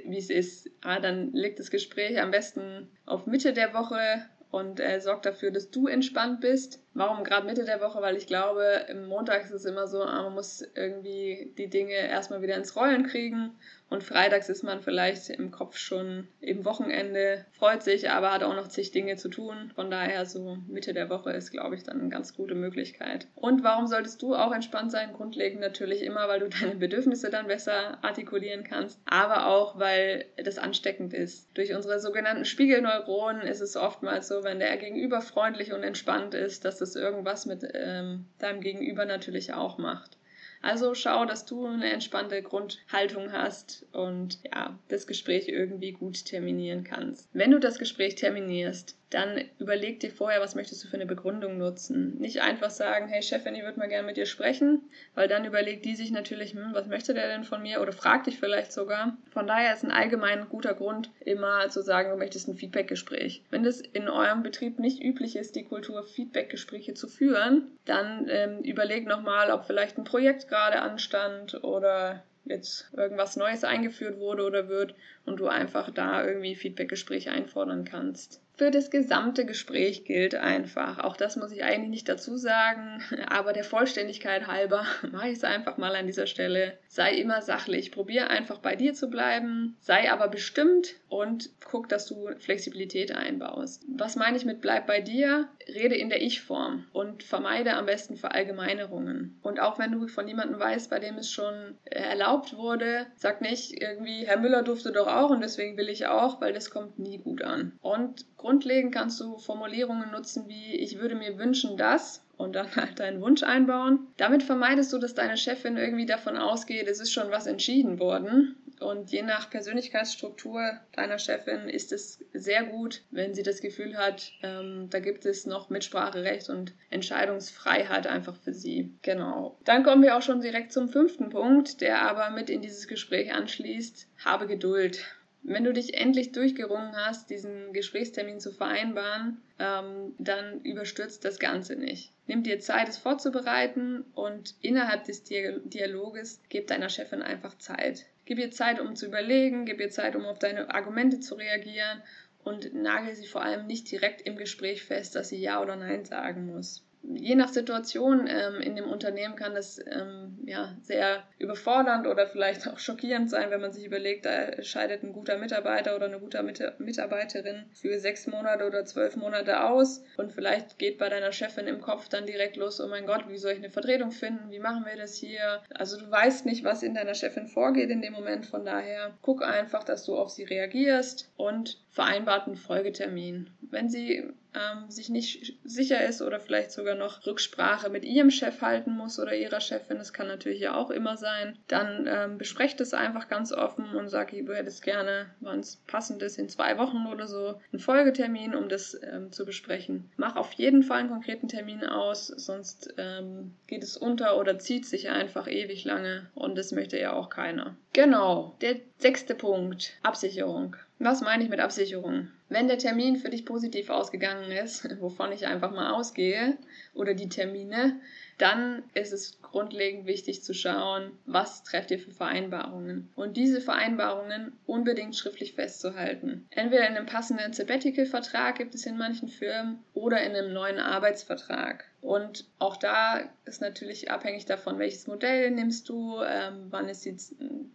[0.07, 0.71] wie es ist.
[0.81, 5.51] Ah, dann liegt das Gespräch am besten auf Mitte der Woche und äh, sorgt dafür,
[5.51, 8.03] dass du entspannt bist Warum gerade Mitte der Woche?
[8.03, 12.43] Weil ich glaube, Montags ist es immer so, ah, man muss irgendwie die Dinge erstmal
[12.43, 13.53] wieder ins Rollen kriegen
[13.93, 18.57] und freitags ist man vielleicht im Kopf schon im Wochenende, freut sich, aber hat auch
[18.57, 19.71] noch zig Dinge zu tun.
[19.75, 23.29] Von daher so Mitte der Woche ist, glaube ich, dann eine ganz gute Möglichkeit.
[23.35, 25.13] Und warum solltest du auch entspannt sein?
[25.13, 30.59] Grundlegend natürlich immer, weil du deine Bedürfnisse dann besser artikulieren kannst, aber auch, weil das
[30.59, 31.51] ansteckend ist.
[31.55, 36.65] Durch unsere sogenannten Spiegelneuronen ist es oftmals so, wenn der Gegenüber freundlich und entspannt ist,
[36.65, 40.17] dass das irgendwas mit ähm, deinem Gegenüber natürlich auch macht.
[40.63, 46.85] Also schau, dass du eine entspannte Grundhaltung hast und ja, das Gespräch irgendwie gut terminieren
[46.85, 47.29] kannst.
[47.33, 51.59] Wenn du das Gespräch terminierst, dann überleg dir vorher, was möchtest du für eine Begründung
[51.59, 52.19] nutzen.
[52.19, 54.81] Nicht einfach sagen, hey Chefin, ich würde mal gerne mit dir sprechen,
[55.15, 58.27] weil dann überlegt die sich natürlich, hm, was möchte der denn von mir oder fragt
[58.27, 59.19] dich vielleicht sogar.
[59.31, 63.43] Von daher ist ein allgemein guter Grund, immer zu sagen, du möchtest ein Feedbackgespräch.
[63.51, 68.61] Wenn es in eurem Betrieb nicht üblich ist, die Kultur Feedbackgespräche zu führen, dann ähm,
[68.63, 74.69] überleg nochmal, ob vielleicht ein Projekt gerade anstand oder jetzt irgendwas Neues eingeführt wurde oder
[74.69, 74.95] wird
[75.27, 81.01] und du einfach da irgendwie Feedbackgespräche einfordern kannst für das gesamte Gespräch gilt einfach.
[81.01, 85.43] Auch das muss ich eigentlich nicht dazu sagen, aber der Vollständigkeit halber mache ich es
[85.43, 86.79] einfach mal an dieser Stelle.
[86.87, 92.07] Sei immer sachlich, probier einfach bei dir zu bleiben, sei aber bestimmt und guck, dass
[92.07, 93.85] du Flexibilität einbaust.
[93.89, 95.49] Was meine ich mit bleib bei dir?
[95.67, 99.41] Rede in der Ich-Form und vermeide am besten Verallgemeinerungen.
[99.43, 103.81] Und auch wenn du von jemandem weißt, bei dem es schon erlaubt wurde, sag nicht
[103.81, 107.19] irgendwie, Herr Müller durfte doch auch und deswegen will ich auch, weil das kommt nie
[107.19, 107.73] gut an.
[107.81, 113.01] Und Grundlegend kannst du Formulierungen nutzen wie ich würde mir wünschen, dass und dann halt
[113.01, 114.09] deinen Wunsch einbauen.
[114.19, 118.57] Damit vermeidest du, dass deine Chefin irgendwie davon ausgeht, es ist schon was entschieden worden.
[118.79, 120.61] Und je nach Persönlichkeitsstruktur
[120.93, 125.47] deiner Chefin ist es sehr gut, wenn sie das Gefühl hat, ähm, da gibt es
[125.47, 128.93] noch Mitspracherecht und Entscheidungsfreiheit einfach für sie.
[129.01, 129.57] Genau.
[129.65, 133.33] Dann kommen wir auch schon direkt zum fünften Punkt, der aber mit in dieses Gespräch
[133.33, 134.09] anschließt.
[134.23, 135.03] Habe Geduld.
[135.45, 141.75] Wenn du dich endlich durchgerungen hast, diesen Gesprächstermin zu vereinbaren, ähm, dann überstürzt das Ganze
[141.75, 142.13] nicht.
[142.29, 148.07] Nimm dir Zeit, es vorzubereiten und innerhalb des Dialoges gib deiner Chefin einfach Zeit.
[148.25, 152.03] Gib ihr Zeit, um zu überlegen, gib ihr Zeit, um auf deine Argumente zu reagieren
[152.45, 156.05] und nagel sie vor allem nicht direkt im Gespräch fest, dass sie Ja oder Nein
[156.05, 162.07] sagen muss je nach Situation ähm, in dem Unternehmen kann das ähm, ja, sehr überfordernd
[162.07, 166.07] oder vielleicht auch schockierend sein, wenn man sich überlegt, da scheidet ein guter Mitarbeiter oder
[166.07, 166.43] eine gute
[166.79, 171.81] Mitarbeiterin für sechs Monate oder zwölf Monate aus und vielleicht geht bei deiner Chefin im
[171.81, 174.85] Kopf dann direkt los, oh mein Gott, wie soll ich eine Vertretung finden, wie machen
[174.87, 175.63] wir das hier?
[175.75, 179.43] Also du weißt nicht, was in deiner Chefin vorgeht in dem Moment, von daher guck
[179.43, 183.51] einfach, dass du auf sie reagierst und vereinbart einen Folgetermin.
[183.61, 184.25] Wenn sie
[184.55, 189.19] ähm, sich nicht sicher ist oder vielleicht sogar noch Rücksprache mit ihrem Chef halten muss
[189.19, 193.29] oder ihrer Chefin, das kann natürlich ja auch immer sein, dann ähm, besprecht es einfach
[193.29, 197.27] ganz offen und sag, du hättest gerne, wann es passend ist, in zwei Wochen oder
[197.27, 200.11] so, einen Folgetermin, um das ähm, zu besprechen.
[200.17, 204.87] Mach auf jeden Fall einen konkreten Termin aus, sonst ähm, geht es unter oder zieht
[204.87, 207.77] sich einfach ewig lange und das möchte ja auch keiner.
[207.93, 210.77] Genau, der sechste Punkt, Absicherung.
[211.05, 212.29] Was meine ich mit Absicherung?
[212.49, 216.57] Wenn der Termin für dich positiv ausgegangen ist, wovon ich einfach mal ausgehe,
[216.95, 218.01] oder die Termine,
[218.39, 223.11] dann ist es grundlegend wichtig zu schauen, was trefft ihr für Vereinbarungen.
[223.17, 226.47] Und diese Vereinbarungen unbedingt schriftlich festzuhalten.
[226.51, 231.85] Entweder in einem passenden Sabbatical-Vertrag gibt es in manchen Firmen oder in einem neuen Arbeitsvertrag.
[232.01, 237.17] Und auch da ist natürlich abhängig davon, welches Modell nimmst du, ähm, wann ist die,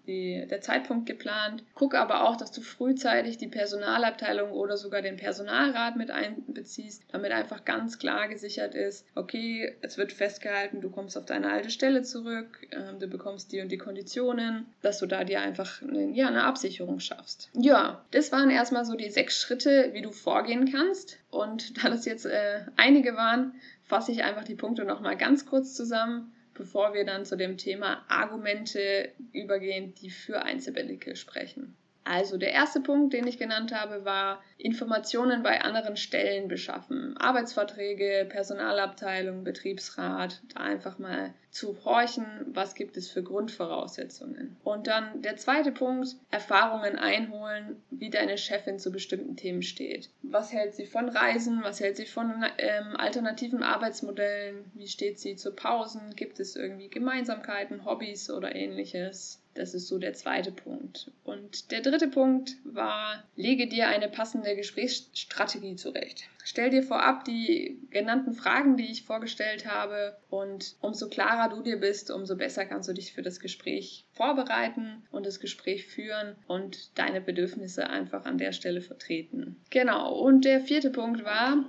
[0.08, 1.64] die, der Zeitpunkt geplant.
[1.76, 7.32] Guck aber auch, dass du frühzeitig die Personalabteilung oder sogar den Personalrat mit einbeziehst, damit
[7.32, 12.02] einfach ganz klar gesichert ist, okay, es wird festgehalten, du kommst auf deine alte Stelle
[12.04, 16.28] zurück, ähm, du bekommst die und die Konditionen, dass du da dir einfach eine, ja,
[16.28, 17.50] eine Absicherung schaffst.
[17.54, 21.18] Ja, das waren erstmal so die sechs Schritte, wie du vorgehen kannst.
[21.30, 25.74] Und da das jetzt äh, einige waren, fasse ich einfach die Punkte nochmal ganz kurz
[25.74, 31.78] zusammen, bevor wir dann zu dem Thema Argumente übergehen, die für ein Sabbatical sprechen.
[32.10, 37.18] Also der erste Punkt, den ich genannt habe, war Informationen bei anderen Stellen beschaffen.
[37.18, 44.56] Arbeitsverträge, Personalabteilung, Betriebsrat, da einfach mal zu horchen, was gibt es für Grundvoraussetzungen.
[44.64, 50.10] Und dann der zweite Punkt, Erfahrungen einholen, wie deine Chefin zu bestimmten Themen steht.
[50.22, 51.60] Was hält sie von Reisen?
[51.64, 54.72] Was hält sie von ähm, alternativen Arbeitsmodellen?
[54.76, 56.16] Wie steht sie zu Pausen?
[56.16, 59.42] Gibt es irgendwie Gemeinsamkeiten, Hobbys oder ähnliches?
[59.58, 61.12] Das ist so der zweite Punkt.
[61.24, 66.24] Und der dritte Punkt war, lege dir eine passende Gesprächsstrategie zurecht.
[66.44, 71.78] Stell dir vorab die genannten Fragen, die ich vorgestellt habe und umso klarer du dir
[71.78, 76.98] bist, umso besser kannst du dich für das Gespräch vorbereiten und das Gespräch führen und
[76.98, 79.58] deine Bedürfnisse einfach an der Stelle vertreten.
[79.72, 81.66] Genau, und der vierte Punkt war,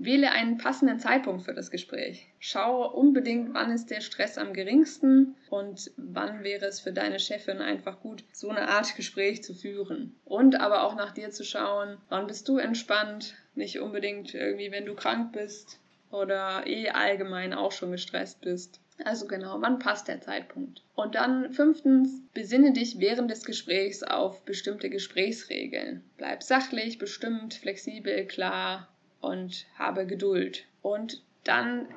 [0.00, 2.28] Wähle einen passenden Zeitpunkt für das Gespräch.
[2.38, 7.58] Schaue unbedingt, wann ist der Stress am geringsten und wann wäre es für deine Chefin
[7.58, 10.14] einfach gut, so eine Art Gespräch zu führen.
[10.24, 14.86] Und aber auch nach dir zu schauen, wann bist du entspannt, nicht unbedingt irgendwie, wenn
[14.86, 15.80] du krank bist
[16.12, 18.80] oder eh allgemein auch schon gestresst bist.
[19.04, 20.82] Also genau, wann passt der Zeitpunkt?
[20.94, 26.04] Und dann fünftens, besinne dich während des Gesprächs auf bestimmte Gesprächsregeln.
[26.16, 28.88] Bleib sachlich, bestimmt, flexibel, klar
[29.20, 30.66] und habe Geduld.
[30.82, 31.88] Und dann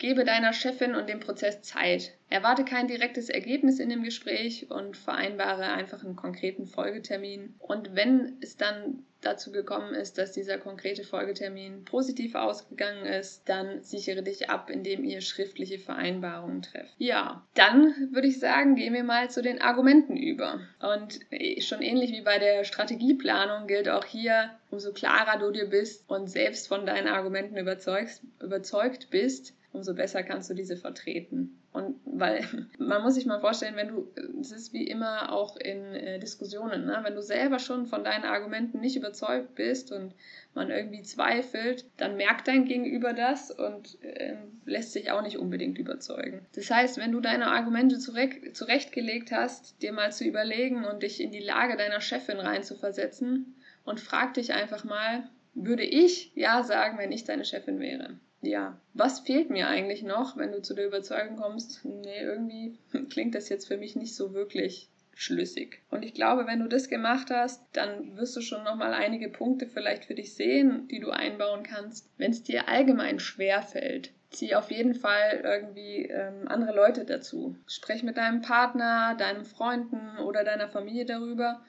[0.00, 2.14] gebe deiner Chefin und dem Prozess Zeit.
[2.30, 7.54] Erwarte kein direktes Ergebnis in dem Gespräch und vereinbare einfach einen konkreten Folgetermin.
[7.58, 13.82] Und wenn es dann dazu gekommen ist, dass dieser konkrete Folgetermin positiv ausgegangen ist, dann
[13.82, 16.94] sichere dich ab, indem ihr schriftliche Vereinbarungen trefft.
[16.96, 20.60] Ja, dann würde ich sagen, gehen wir mal zu den Argumenten über.
[20.80, 21.20] Und
[21.58, 26.30] schon ähnlich wie bei der Strategieplanung gilt auch hier, umso klarer du dir bist und
[26.30, 31.58] selbst von deinen Argumenten überzeugt, überzeugt bist, umso besser kannst du diese vertreten.
[31.72, 32.44] Und weil
[32.78, 34.08] man muss sich mal vorstellen, wenn du,
[34.40, 37.00] es ist wie immer auch in äh, Diskussionen, ne?
[37.02, 40.14] wenn du selber schon von deinen Argumenten nicht überzeugt bist und
[40.54, 45.78] man irgendwie zweifelt, dann merkt dein Gegenüber das und äh, lässt sich auch nicht unbedingt
[45.78, 46.44] überzeugen.
[46.54, 51.20] Das heißt, wenn du deine Argumente zurecht, zurechtgelegt hast, dir mal zu überlegen und dich
[51.20, 53.54] in die Lage deiner Chefin reinzuversetzen
[53.84, 58.18] und frag dich einfach mal, würde ich ja sagen, wenn ich deine Chefin wäre?
[58.42, 62.78] Ja, was fehlt mir eigentlich noch, wenn du zu der Überzeugung kommst, nee, irgendwie
[63.10, 65.82] klingt das jetzt für mich nicht so wirklich schlüssig.
[65.90, 69.66] Und ich glaube, wenn du das gemacht hast, dann wirst du schon nochmal einige Punkte
[69.66, 72.08] vielleicht für dich sehen, die du einbauen kannst.
[72.16, 77.54] Wenn es dir allgemein schwer fällt, zieh auf jeden Fall irgendwie ähm, andere Leute dazu.
[77.66, 81.60] Sprech mit deinem Partner, deinen Freunden oder deiner Familie darüber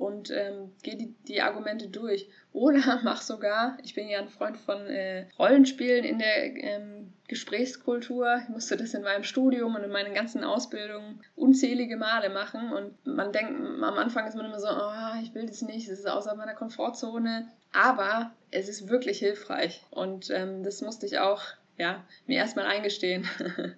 [0.00, 2.26] und ähm, geh die, die Argumente durch.
[2.54, 8.40] Oder mach sogar, ich bin ja ein Freund von äh, Rollenspielen in der ähm, Gesprächskultur.
[8.42, 12.72] Ich musste das in meinem Studium und in meinen ganzen Ausbildungen unzählige Male machen.
[12.72, 15.98] Und man denkt, am Anfang ist man immer so, oh, ich will das nicht, das
[15.98, 17.48] ist außerhalb meiner Komfortzone.
[17.74, 19.84] Aber es ist wirklich hilfreich.
[19.90, 21.42] Und ähm, das musste ich auch
[21.76, 23.28] ja, mir erstmal eingestehen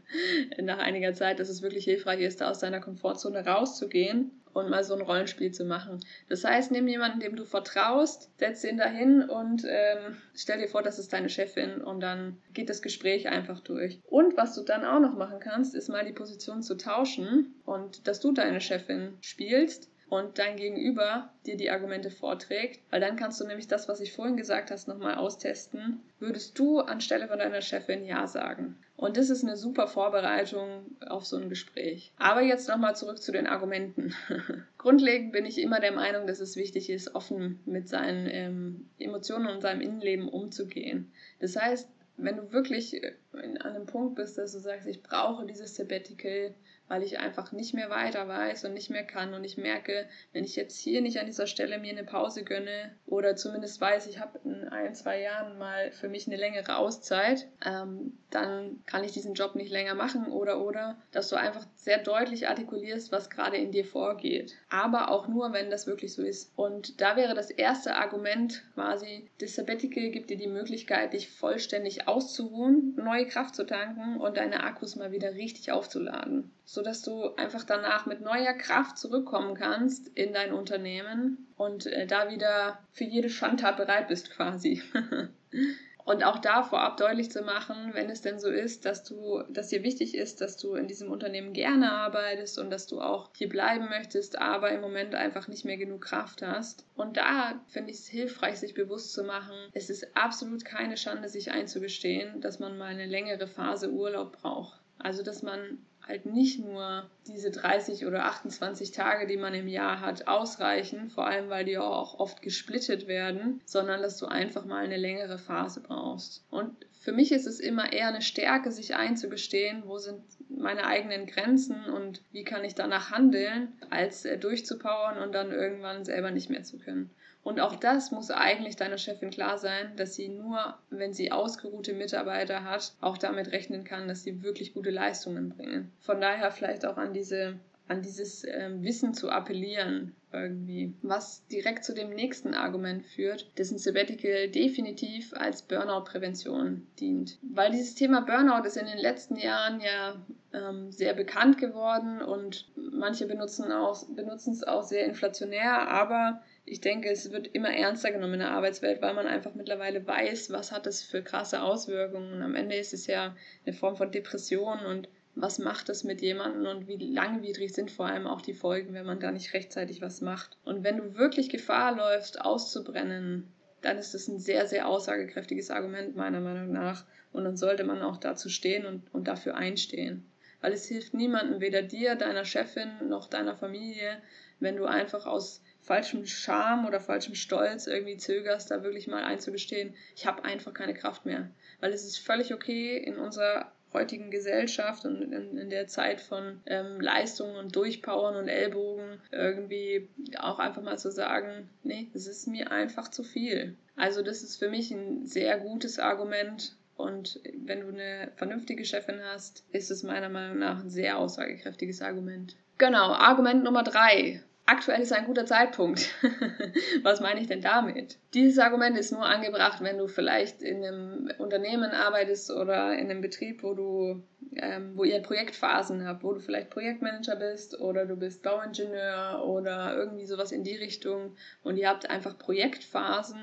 [0.61, 4.85] nach einiger Zeit, dass es wirklich hilfreich ist, da aus deiner Komfortzone rauszugehen und mal
[4.85, 6.01] so ein Rollenspiel zu machen.
[6.29, 10.83] Das heißt, nimm jemanden, dem du vertraust, setz ihn dahin und ähm, stell dir vor,
[10.83, 14.01] das ist deine Chefin und dann geht das Gespräch einfach durch.
[14.09, 18.07] Und was du dann auch noch machen kannst, ist mal die Position zu tauschen und
[18.07, 23.41] dass du deine Chefin spielst und dein Gegenüber dir die Argumente vorträgt, weil dann kannst
[23.41, 26.03] du nämlich das, was ich vorhin gesagt hast, nochmal austesten.
[26.19, 28.77] Würdest du anstelle von deiner Chefin Ja sagen?
[29.03, 32.13] Und das ist eine super Vorbereitung auf so ein Gespräch.
[32.19, 34.15] Aber jetzt nochmal zurück zu den Argumenten.
[34.79, 39.49] Grundlegend bin ich immer der Meinung, dass es wichtig ist, offen mit seinen ähm, Emotionen
[39.49, 41.11] und seinem Innenleben umzugehen.
[41.41, 45.75] Das heißt, wenn du wirklich an einem Punkt bist, dass du sagst, ich brauche dieses
[45.75, 46.55] Sabbatical,
[46.89, 49.35] weil ich einfach nicht mehr weiter weiß und nicht mehr kann.
[49.35, 52.95] Und ich merke, wenn ich jetzt hier nicht an dieser Stelle mir eine Pause gönne
[53.07, 57.49] oder zumindest weiß, ich habe in ein, zwei Jahren mal für mich eine längere Auszeit,
[57.65, 61.99] ähm, dann kann ich diesen Job nicht länger machen oder oder, dass du einfach sehr
[61.99, 64.57] deutlich artikulierst, was gerade in dir vorgeht.
[64.69, 66.53] Aber auch nur, wenn das wirklich so ist.
[66.57, 72.09] Und da wäre das erste Argument quasi, das Sabbatical gibt dir die Möglichkeit, dich vollständig
[72.09, 77.65] auszuruhen, neue Kraft zu tanken und deine Akkus mal wieder richtig aufzuladen sodass du einfach
[77.65, 83.31] danach mit neuer Kraft zurückkommen kannst in dein Unternehmen und äh, da wieder für jede
[83.31, 84.83] Schandtat bereit bist quasi.
[86.05, 89.69] und auch da vorab deutlich zu machen, wenn es denn so ist, dass du, dass
[89.69, 93.49] dir wichtig ist, dass du in diesem Unternehmen gerne arbeitest und dass du auch hier
[93.49, 96.87] bleiben möchtest, aber im Moment einfach nicht mehr genug Kraft hast.
[96.95, 101.29] Und da finde ich es hilfreich, sich bewusst zu machen, es ist absolut keine Schande,
[101.29, 104.81] sich einzugestehen, dass man mal eine längere Phase Urlaub braucht.
[104.99, 110.01] Also, dass man halt nicht nur diese 30 oder 28 Tage, die man im Jahr
[110.01, 114.85] hat, ausreichen, vor allem weil die auch oft gesplittet werden, sondern dass du einfach mal
[114.85, 116.45] eine längere Phase brauchst.
[116.51, 121.27] Und für mich ist es immer eher eine Stärke, sich einzugestehen, wo sind meine eigenen
[121.27, 126.49] Grenzen und wie kann ich danach handeln, als äh, durchzupowern und dann irgendwann selber nicht
[126.49, 127.11] mehr zu können.
[127.43, 131.93] Und auch das muss eigentlich deiner Chefin klar sein, dass sie nur, wenn sie ausgeruhte
[131.93, 135.91] Mitarbeiter hat, auch damit rechnen kann, dass sie wirklich gute Leistungen bringen.
[135.99, 137.59] Von daher vielleicht auch an diese
[137.93, 143.71] an dieses ähm, Wissen zu appellieren irgendwie, was direkt zu dem nächsten Argument führt, dass
[143.71, 147.39] ein Sabbatical definitiv als Burnout-Prävention dient.
[147.43, 150.25] Weil dieses Thema Burnout ist in den letzten Jahren ja
[150.55, 156.81] ähm, sehr bekannt geworden und manche benutzen, auch, benutzen es auch sehr inflationär, aber ich
[156.81, 160.73] denke, es wird immer ernster genommen in der Arbeitswelt, weil man einfach mittlerweile weiß, was
[160.73, 162.33] hat es für krasse Auswirkungen.
[162.33, 166.21] Und am Ende ist es ja eine Form von Depression und was macht das mit
[166.21, 170.03] jemandem und wie langwidrig sind vor allem auch die Folgen, wenn man da nicht rechtzeitig
[170.03, 170.59] was macht.
[170.65, 176.17] Und wenn du wirklich Gefahr läufst, auszubrennen, dann ist das ein sehr, sehr aussagekräftiges Argument
[176.17, 177.05] meiner Meinung nach.
[177.33, 180.27] Und dann sollte man auch dazu stehen und, und dafür einstehen.
[180.61, 184.23] Weil es hilft niemandem, weder dir, deiner Chefin noch deiner Familie,
[184.61, 189.95] wenn du einfach aus falschem Scham oder falschem Stolz irgendwie zögerst, da wirklich mal einzugestehen,
[190.15, 191.51] ich habe einfach keine Kraft mehr.
[191.81, 196.61] Weil es ist völlig okay in unserer heutigen Gesellschaft und in, in der Zeit von
[196.67, 202.47] ähm, Leistungen und Durchpowern und Ellbogen irgendwie auch einfach mal zu sagen, nee, es ist
[202.47, 203.77] mir einfach zu viel.
[203.97, 206.77] Also das ist für mich ein sehr gutes Argument.
[206.97, 212.03] Und wenn du eine vernünftige Chefin hast, ist es meiner Meinung nach ein sehr aussagekräftiges
[212.03, 212.57] Argument.
[212.79, 214.43] Genau, Argument Nummer drei
[214.73, 216.15] aktuell ist ein guter Zeitpunkt.
[217.03, 218.19] Was meine ich denn damit?
[218.33, 223.21] Dieses Argument ist nur angebracht, wenn du vielleicht in einem Unternehmen arbeitest oder in einem
[223.21, 224.23] Betrieb, wo du,
[224.57, 229.95] ähm, wo ihr Projektphasen habt, wo du vielleicht Projektmanager bist oder du bist Bauingenieur oder
[229.95, 233.41] irgendwie sowas in die Richtung und ihr habt einfach Projektphasen,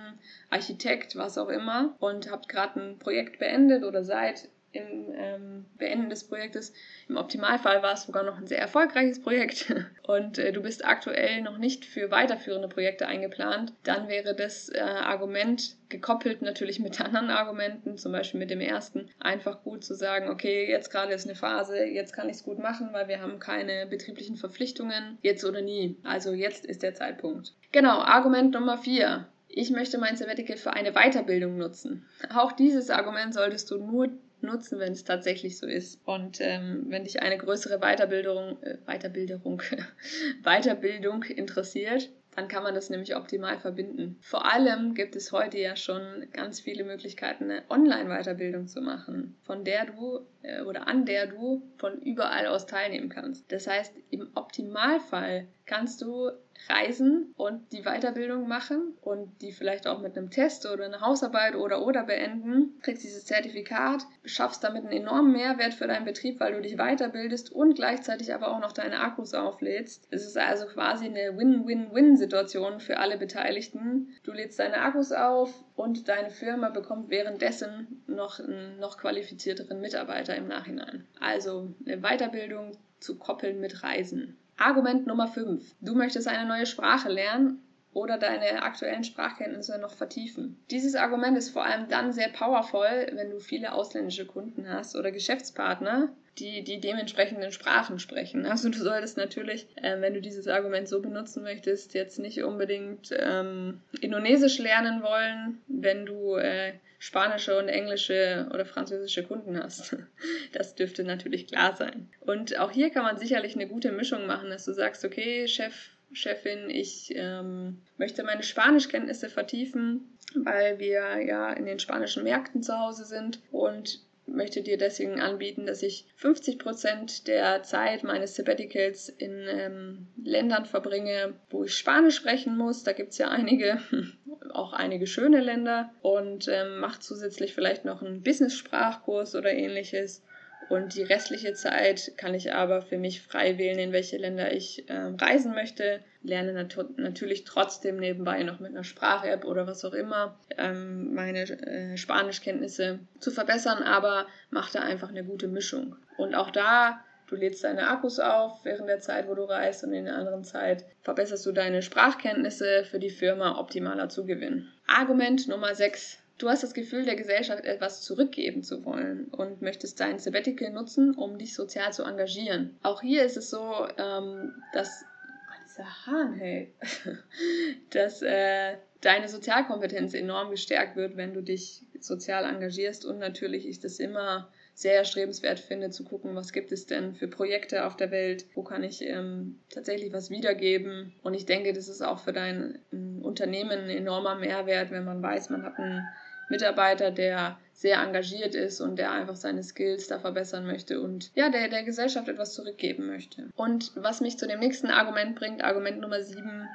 [0.50, 6.10] Architekt, was auch immer und habt gerade ein Projekt beendet oder seid im ähm, Beenden
[6.10, 6.74] des Projektes.
[7.08, 11.42] Im Optimalfall war es sogar noch ein sehr erfolgreiches Projekt und äh, du bist aktuell
[11.42, 17.30] noch nicht für weiterführende Projekte eingeplant, dann wäre das äh, Argument gekoppelt natürlich mit anderen
[17.30, 21.36] Argumenten, zum Beispiel mit dem ersten, einfach gut zu sagen, okay, jetzt gerade ist eine
[21.36, 25.62] Phase, jetzt kann ich es gut machen, weil wir haben keine betrieblichen Verpflichtungen, jetzt oder
[25.62, 25.98] nie.
[26.04, 27.54] Also jetzt ist der Zeitpunkt.
[27.72, 29.28] Genau, Argument Nummer vier.
[29.52, 32.06] Ich möchte mein Sabbatical für eine Weiterbildung nutzen.
[32.34, 34.10] Auch dieses Argument solltest du nur
[34.44, 36.00] nutzen, wenn es tatsächlich so ist.
[36.06, 39.62] Und ähm, wenn dich eine größere Weiterbildung, äh, Weiterbildung,
[40.44, 44.18] Weiterbildung interessiert, dann kann man das nämlich optimal verbinden.
[44.22, 49.66] Vor allem gibt es heute ja schon ganz viele Möglichkeiten, eine Online-Weiterbildung zu machen, von
[49.66, 53.52] der du äh, oder an der du von überall aus teilnehmen kannst.
[53.52, 56.32] Das heißt, im Optimalfall kannst du
[56.68, 61.56] reisen und die Weiterbildung machen und die vielleicht auch mit einem Test oder einer Hausarbeit
[61.56, 66.54] oder oder beenden, kriegst dieses Zertifikat, schaffst damit einen enormen Mehrwert für deinen Betrieb, weil
[66.54, 70.08] du dich weiterbildest und gleichzeitig aber auch noch deine Akkus auflädst.
[70.12, 74.14] Es ist also quasi eine Win-Win-Win-Situation für alle Beteiligten.
[74.24, 80.36] Du lädst deine Akkus auf und deine Firma bekommt währenddessen noch einen noch qualifizierteren Mitarbeiter
[80.36, 81.08] im Nachhinein.
[81.20, 84.38] Also eine Weiterbildung zu koppeln mit Reisen.
[84.60, 85.76] Argument Nummer 5.
[85.80, 90.60] Du möchtest eine neue Sprache lernen oder deine aktuellen Sprachkenntnisse noch vertiefen.
[90.70, 95.12] Dieses Argument ist vor allem dann sehr powerful, wenn du viele ausländische Kunden hast oder
[95.12, 98.46] Geschäftspartner, die die dementsprechenden Sprachen sprechen.
[98.46, 103.14] Also du solltest natürlich, äh, wenn du dieses Argument so benutzen möchtest, jetzt nicht unbedingt
[103.18, 109.96] ähm, Indonesisch lernen wollen, wenn du äh, spanische und englische oder französische Kunden hast.
[110.52, 112.10] Das dürfte natürlich klar sein.
[112.22, 115.74] Und auch hier kann man sicherlich eine gute Mischung machen, dass du sagst, okay, Chef,
[116.12, 122.78] Chefin, ich ähm, möchte meine Spanischkenntnisse vertiefen, weil wir ja in den spanischen Märkten zu
[122.78, 124.02] Hause sind und
[124.34, 130.66] möchte dir deswegen anbieten, dass ich 50 Prozent der Zeit meines Sabbaticals in ähm, Ländern
[130.66, 132.84] verbringe, wo ich Spanisch sprechen muss.
[132.84, 133.80] Da gibt es ja einige,
[134.54, 140.24] auch einige schöne Länder und ähm, mache zusätzlich vielleicht noch einen Business-Sprachkurs oder ähnliches.
[140.70, 144.88] Und die restliche Zeit kann ich aber für mich frei wählen, in welche Länder ich
[144.88, 146.02] äh, reisen möchte.
[146.22, 151.42] Lerne nat natürlich trotzdem nebenbei noch mit einer Sprach-App oder was auch immer ähm, meine
[151.42, 155.96] äh, Spanischkenntnisse zu verbessern, aber mache da einfach eine gute Mischung.
[156.18, 159.94] Und auch da Du lädst deine Akkus auf während der Zeit, wo du reist und
[159.94, 164.74] in der anderen Zeit verbesserst du deine Sprachkenntnisse für die Firma optimaler zu gewinnen.
[164.88, 166.19] Argument Nummer 6.
[166.40, 171.14] Du hast das Gefühl, der Gesellschaft etwas zurückgeben zu wollen und möchtest dein Sabbatical nutzen,
[171.14, 172.80] um dich sozial zu engagieren.
[172.82, 176.74] Auch hier ist es so, ähm, dass oh, dieser Hahn, hey,
[177.90, 183.84] dass äh, deine Sozialkompetenz enorm gestärkt wird, wenn du dich sozial engagierst und natürlich ist
[183.84, 188.12] es immer sehr erstrebenswert finde, zu gucken, was gibt es denn für Projekte auf der
[188.12, 191.12] Welt, wo kann ich ähm, tatsächlich was wiedergeben.
[191.22, 195.22] Und ich denke, das ist auch für dein ähm, Unternehmen ein enormer Mehrwert, wenn man
[195.22, 196.08] weiß, man hat ein
[196.50, 201.50] Mitarbeiter, der sehr engagiert ist und der einfach seine Skills da verbessern möchte und ja,
[201.50, 203.50] der der Gesellschaft etwas zurückgeben möchte.
[203.56, 206.68] Und was mich zu dem nächsten Argument bringt, Argument Nummer 7,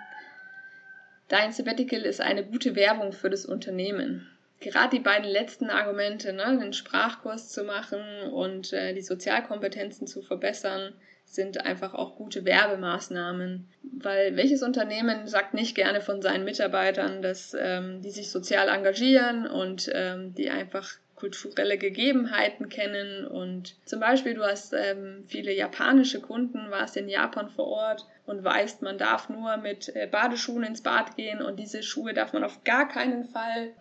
[1.29, 4.27] dein Sabbatical ist eine gute Werbung für das Unternehmen
[4.61, 8.01] gerade die beiden letzten Argumente, ne, den Sprachkurs zu machen
[8.33, 10.93] und äh, die Sozialkompetenzen zu verbessern,
[11.25, 13.69] sind einfach auch gute Werbemaßnahmen.
[13.83, 19.47] Weil welches Unternehmen sagt nicht gerne von seinen Mitarbeitern, dass ähm, die sich sozial engagieren
[19.47, 26.21] und ähm, die einfach kulturelle Gegebenheiten kennen und zum Beispiel du hast ähm, viele japanische
[26.21, 30.83] Kunden, warst in Japan vor Ort und weißt, man darf nur mit äh, Badeschuhen ins
[30.83, 33.73] Bad gehen und diese Schuhe darf man auf gar keinen Fall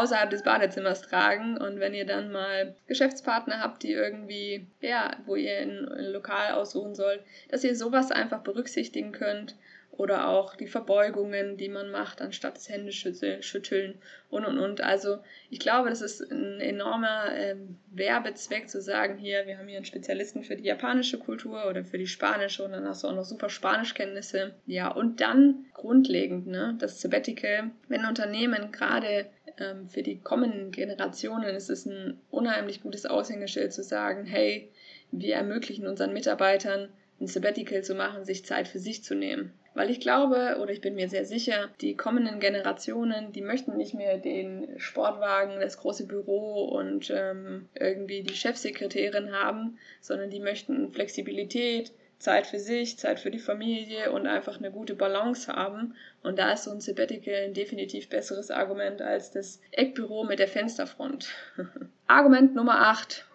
[0.00, 1.56] außerhalb des Badezimmers tragen.
[1.56, 6.94] Und wenn ihr dann mal Geschäftspartner habt, die irgendwie, ja, wo ihr ein Lokal aussuchen
[6.94, 9.56] sollt, dass ihr sowas einfach berücksichtigen könnt
[9.98, 13.94] oder auch die Verbeugungen, die man macht, anstatt das Händeschütteln
[14.28, 14.80] und und und.
[14.80, 15.18] Also
[15.50, 19.84] ich glaube, das ist ein enormer ähm, Werbezweck zu sagen, hier, wir haben hier einen
[19.84, 23.24] Spezialisten für die japanische Kultur oder für die spanische und dann hast du auch noch
[23.24, 24.54] super Spanischkenntnisse.
[24.66, 29.26] Ja, und dann grundlegend, ne, das Sabbatical, wenn Unternehmen gerade
[29.58, 34.70] ähm, für die kommenden Generationen ist es ein unheimlich gutes Aushängeschild zu sagen, hey,
[35.10, 36.88] wir ermöglichen unseren Mitarbeitern
[37.20, 39.52] ein Sabbatical zu machen, sich Zeit für sich zu nehmen.
[39.74, 43.94] Weil ich glaube, oder ich bin mir sehr sicher, die kommenden Generationen, die möchten nicht
[43.94, 50.92] mehr den Sportwagen, das große Büro und ähm, irgendwie die Chefsekretärin haben, sondern die möchten
[50.92, 51.92] Flexibilität,
[52.24, 55.94] Zeit für sich, Zeit für die Familie und einfach eine gute Balance haben.
[56.22, 60.48] Und da ist so ein Sabbatical ein definitiv besseres Argument als das Eckbüro mit der
[60.48, 61.28] Fensterfront.
[62.06, 63.26] Argument Nummer 8.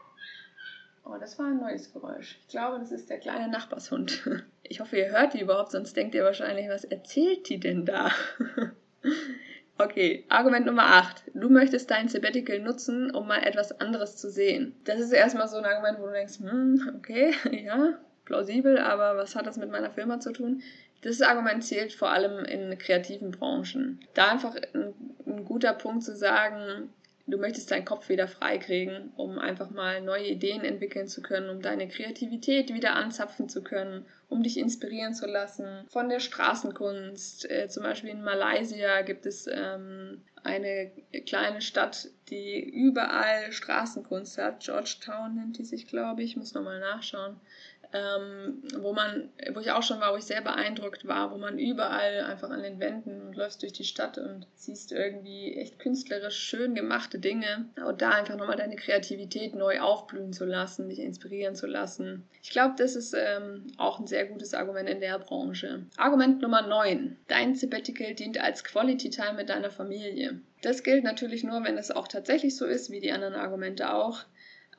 [1.06, 2.40] Oh, das war ein neues Geräusch.
[2.42, 4.28] Ich glaube, das ist der kleine Nachbarshund.
[4.72, 8.12] Ich hoffe, ihr hört die überhaupt, sonst denkt ihr wahrscheinlich, was erzählt die denn da?
[9.82, 11.32] Okay, Argument Nummer 8.
[11.34, 14.76] Du möchtest dein Sabbatical nutzen, um mal etwas anderes zu sehen.
[14.84, 17.34] Das ist erstmal so ein Argument, wo du denkst, hm, okay,
[17.66, 17.98] ja,
[18.30, 20.62] plausibel, aber was hat das mit meiner Firma zu tun?
[21.02, 24.00] Das Argument zählt vor allem in kreativen Branchen.
[24.14, 24.94] Da einfach ein,
[25.26, 26.90] ein guter Punkt zu sagen,
[27.26, 31.62] du möchtest deinen Kopf wieder freikriegen, um einfach mal neue Ideen entwickeln zu können, um
[31.62, 37.50] deine Kreativität wieder anzapfen zu können, um dich inspirieren zu lassen von der Straßenkunst.
[37.50, 40.92] Äh, zum Beispiel in Malaysia gibt es ähm, eine
[41.26, 44.62] kleine Stadt, die überall Straßenkunst hat.
[44.62, 46.32] Georgetown nennt die sich, glaube ich.
[46.32, 47.38] Ich muss nochmal nachschauen
[47.92, 51.58] ähm, wo man, wo ich auch schon war, wo ich sehr beeindruckt war, wo man
[51.58, 56.38] überall einfach an den Wänden und läufst durch die Stadt und siehst irgendwie echt künstlerisch
[56.38, 61.56] schön gemachte Dinge und da einfach nochmal deine Kreativität neu aufblühen zu lassen, dich inspirieren
[61.56, 62.28] zu lassen.
[62.44, 65.86] Ich glaube, das ist ähm, auch ein sehr gutes Argument in der Branche.
[65.98, 67.18] Argument Nummer 9.
[67.28, 70.40] Dein Sabbatical dient als Quality Time mit deiner Familie.
[70.62, 74.26] Das gilt natürlich nur, wenn es auch tatsächlich so ist, wie die anderen Argumente auch.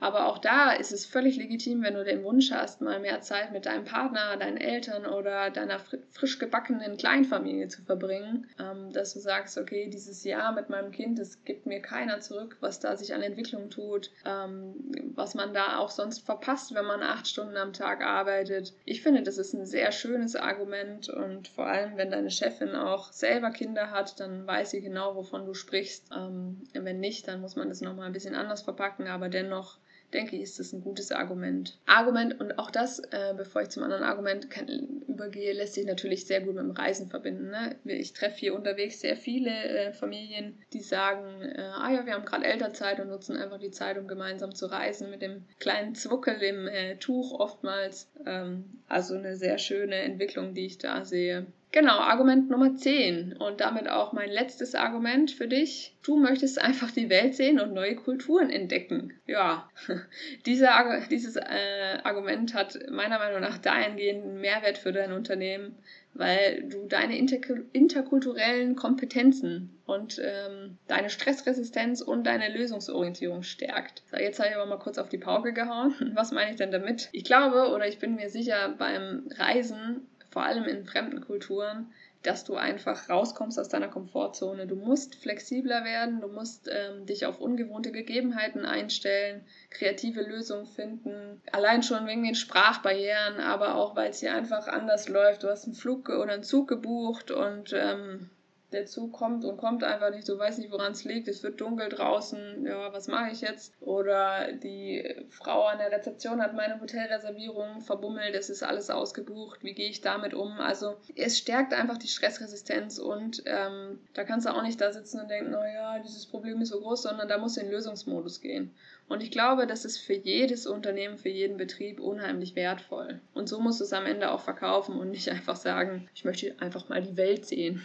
[0.01, 3.53] Aber auch da ist es völlig legitim, wenn du den Wunsch hast, mal mehr Zeit
[3.53, 5.79] mit deinem Partner, deinen Eltern oder deiner
[6.11, 11.19] frisch gebackenen Kleinfamilie zu verbringen, ähm, dass du sagst, okay, dieses Jahr mit meinem Kind,
[11.19, 14.75] es gibt mir keiner zurück, was da sich an Entwicklung tut, ähm,
[15.15, 18.73] was man da auch sonst verpasst, wenn man acht Stunden am Tag arbeitet.
[18.87, 23.13] Ich finde, das ist ein sehr schönes Argument und vor allem, wenn deine Chefin auch
[23.13, 26.09] selber Kinder hat, dann weiß sie genau, wovon du sprichst.
[26.17, 29.79] Ähm, wenn nicht, dann muss man das nochmal ein bisschen anders verpacken, aber dennoch
[30.13, 31.79] denke ich, ist das ein gutes Argument.
[31.87, 34.69] Argument und auch das, äh, bevor ich zum anderen Argument kann,
[35.09, 37.51] übergehe, lässt sich natürlich sehr gut mit dem Reisen verbinden.
[37.51, 37.77] Ne?
[37.85, 42.25] Ich treffe hier unterwegs sehr viele äh, Familien, die sagen, äh, ah ja, wir haben
[42.25, 46.43] gerade Elternzeit und nutzen einfach die Zeit, um gemeinsam zu reisen mit dem kleinen Zwuckel
[46.43, 48.11] im äh, Tuch oftmals.
[48.27, 51.47] Ähm, also eine sehr schöne Entwicklung, die ich da sehe.
[51.73, 55.95] Genau, Argument Nummer 10 und damit auch mein letztes Argument für dich.
[56.03, 59.13] Du möchtest einfach die Welt sehen und neue Kulturen entdecken.
[59.27, 59.69] Ja,
[60.47, 60.69] Diese,
[61.11, 65.77] dieses äh, Argument hat meiner Meinung nach dahingehend Mehrwert für dein Unternehmen,
[66.15, 67.39] weil du deine inter
[67.73, 74.03] interkulturellen Kompetenzen und ähm, deine Stressresistenz und deine Lösungsorientierung stärkt.
[74.11, 75.95] So, jetzt habe ich aber mal kurz auf die Pauke gehauen.
[76.15, 77.09] Was meine ich denn damit?
[77.13, 82.45] Ich glaube oder ich bin mir sicher, beim Reisen vor allem in fremden Kulturen, dass
[82.45, 84.67] du einfach rauskommst aus deiner Komfortzone.
[84.67, 91.41] Du musst flexibler werden, du musst ähm, dich auf ungewohnte Gegebenheiten einstellen, kreative Lösungen finden.
[91.51, 95.43] Allein schon wegen den Sprachbarrieren, aber auch weil es hier einfach anders läuft.
[95.43, 98.29] Du hast einen Flug oder einen Zug gebucht und ähm,
[98.73, 101.61] der Zug kommt und kommt einfach nicht, du weißt nicht, woran es liegt, es wird
[101.61, 103.75] dunkel draußen, ja, was mache ich jetzt?
[103.81, 109.75] Oder die Frau an der Rezeption hat meine Hotelreservierung verbummelt, es ist alles ausgebucht, wie
[109.75, 110.59] gehe ich damit um?
[110.61, 115.21] Also es stärkt einfach die Stressresistenz und ähm, da kannst du auch nicht da sitzen
[115.21, 118.41] und denken, naja, dieses Problem ist so groß, sondern da musst du in den Lösungsmodus
[118.41, 118.75] gehen.
[119.09, 123.21] Und ich glaube, das ist für jedes Unternehmen, für jeden Betrieb unheimlich wertvoll.
[123.35, 126.55] Und so musst du es am Ende auch verkaufen und nicht einfach sagen, ich möchte
[126.61, 127.83] einfach mal die Welt sehen.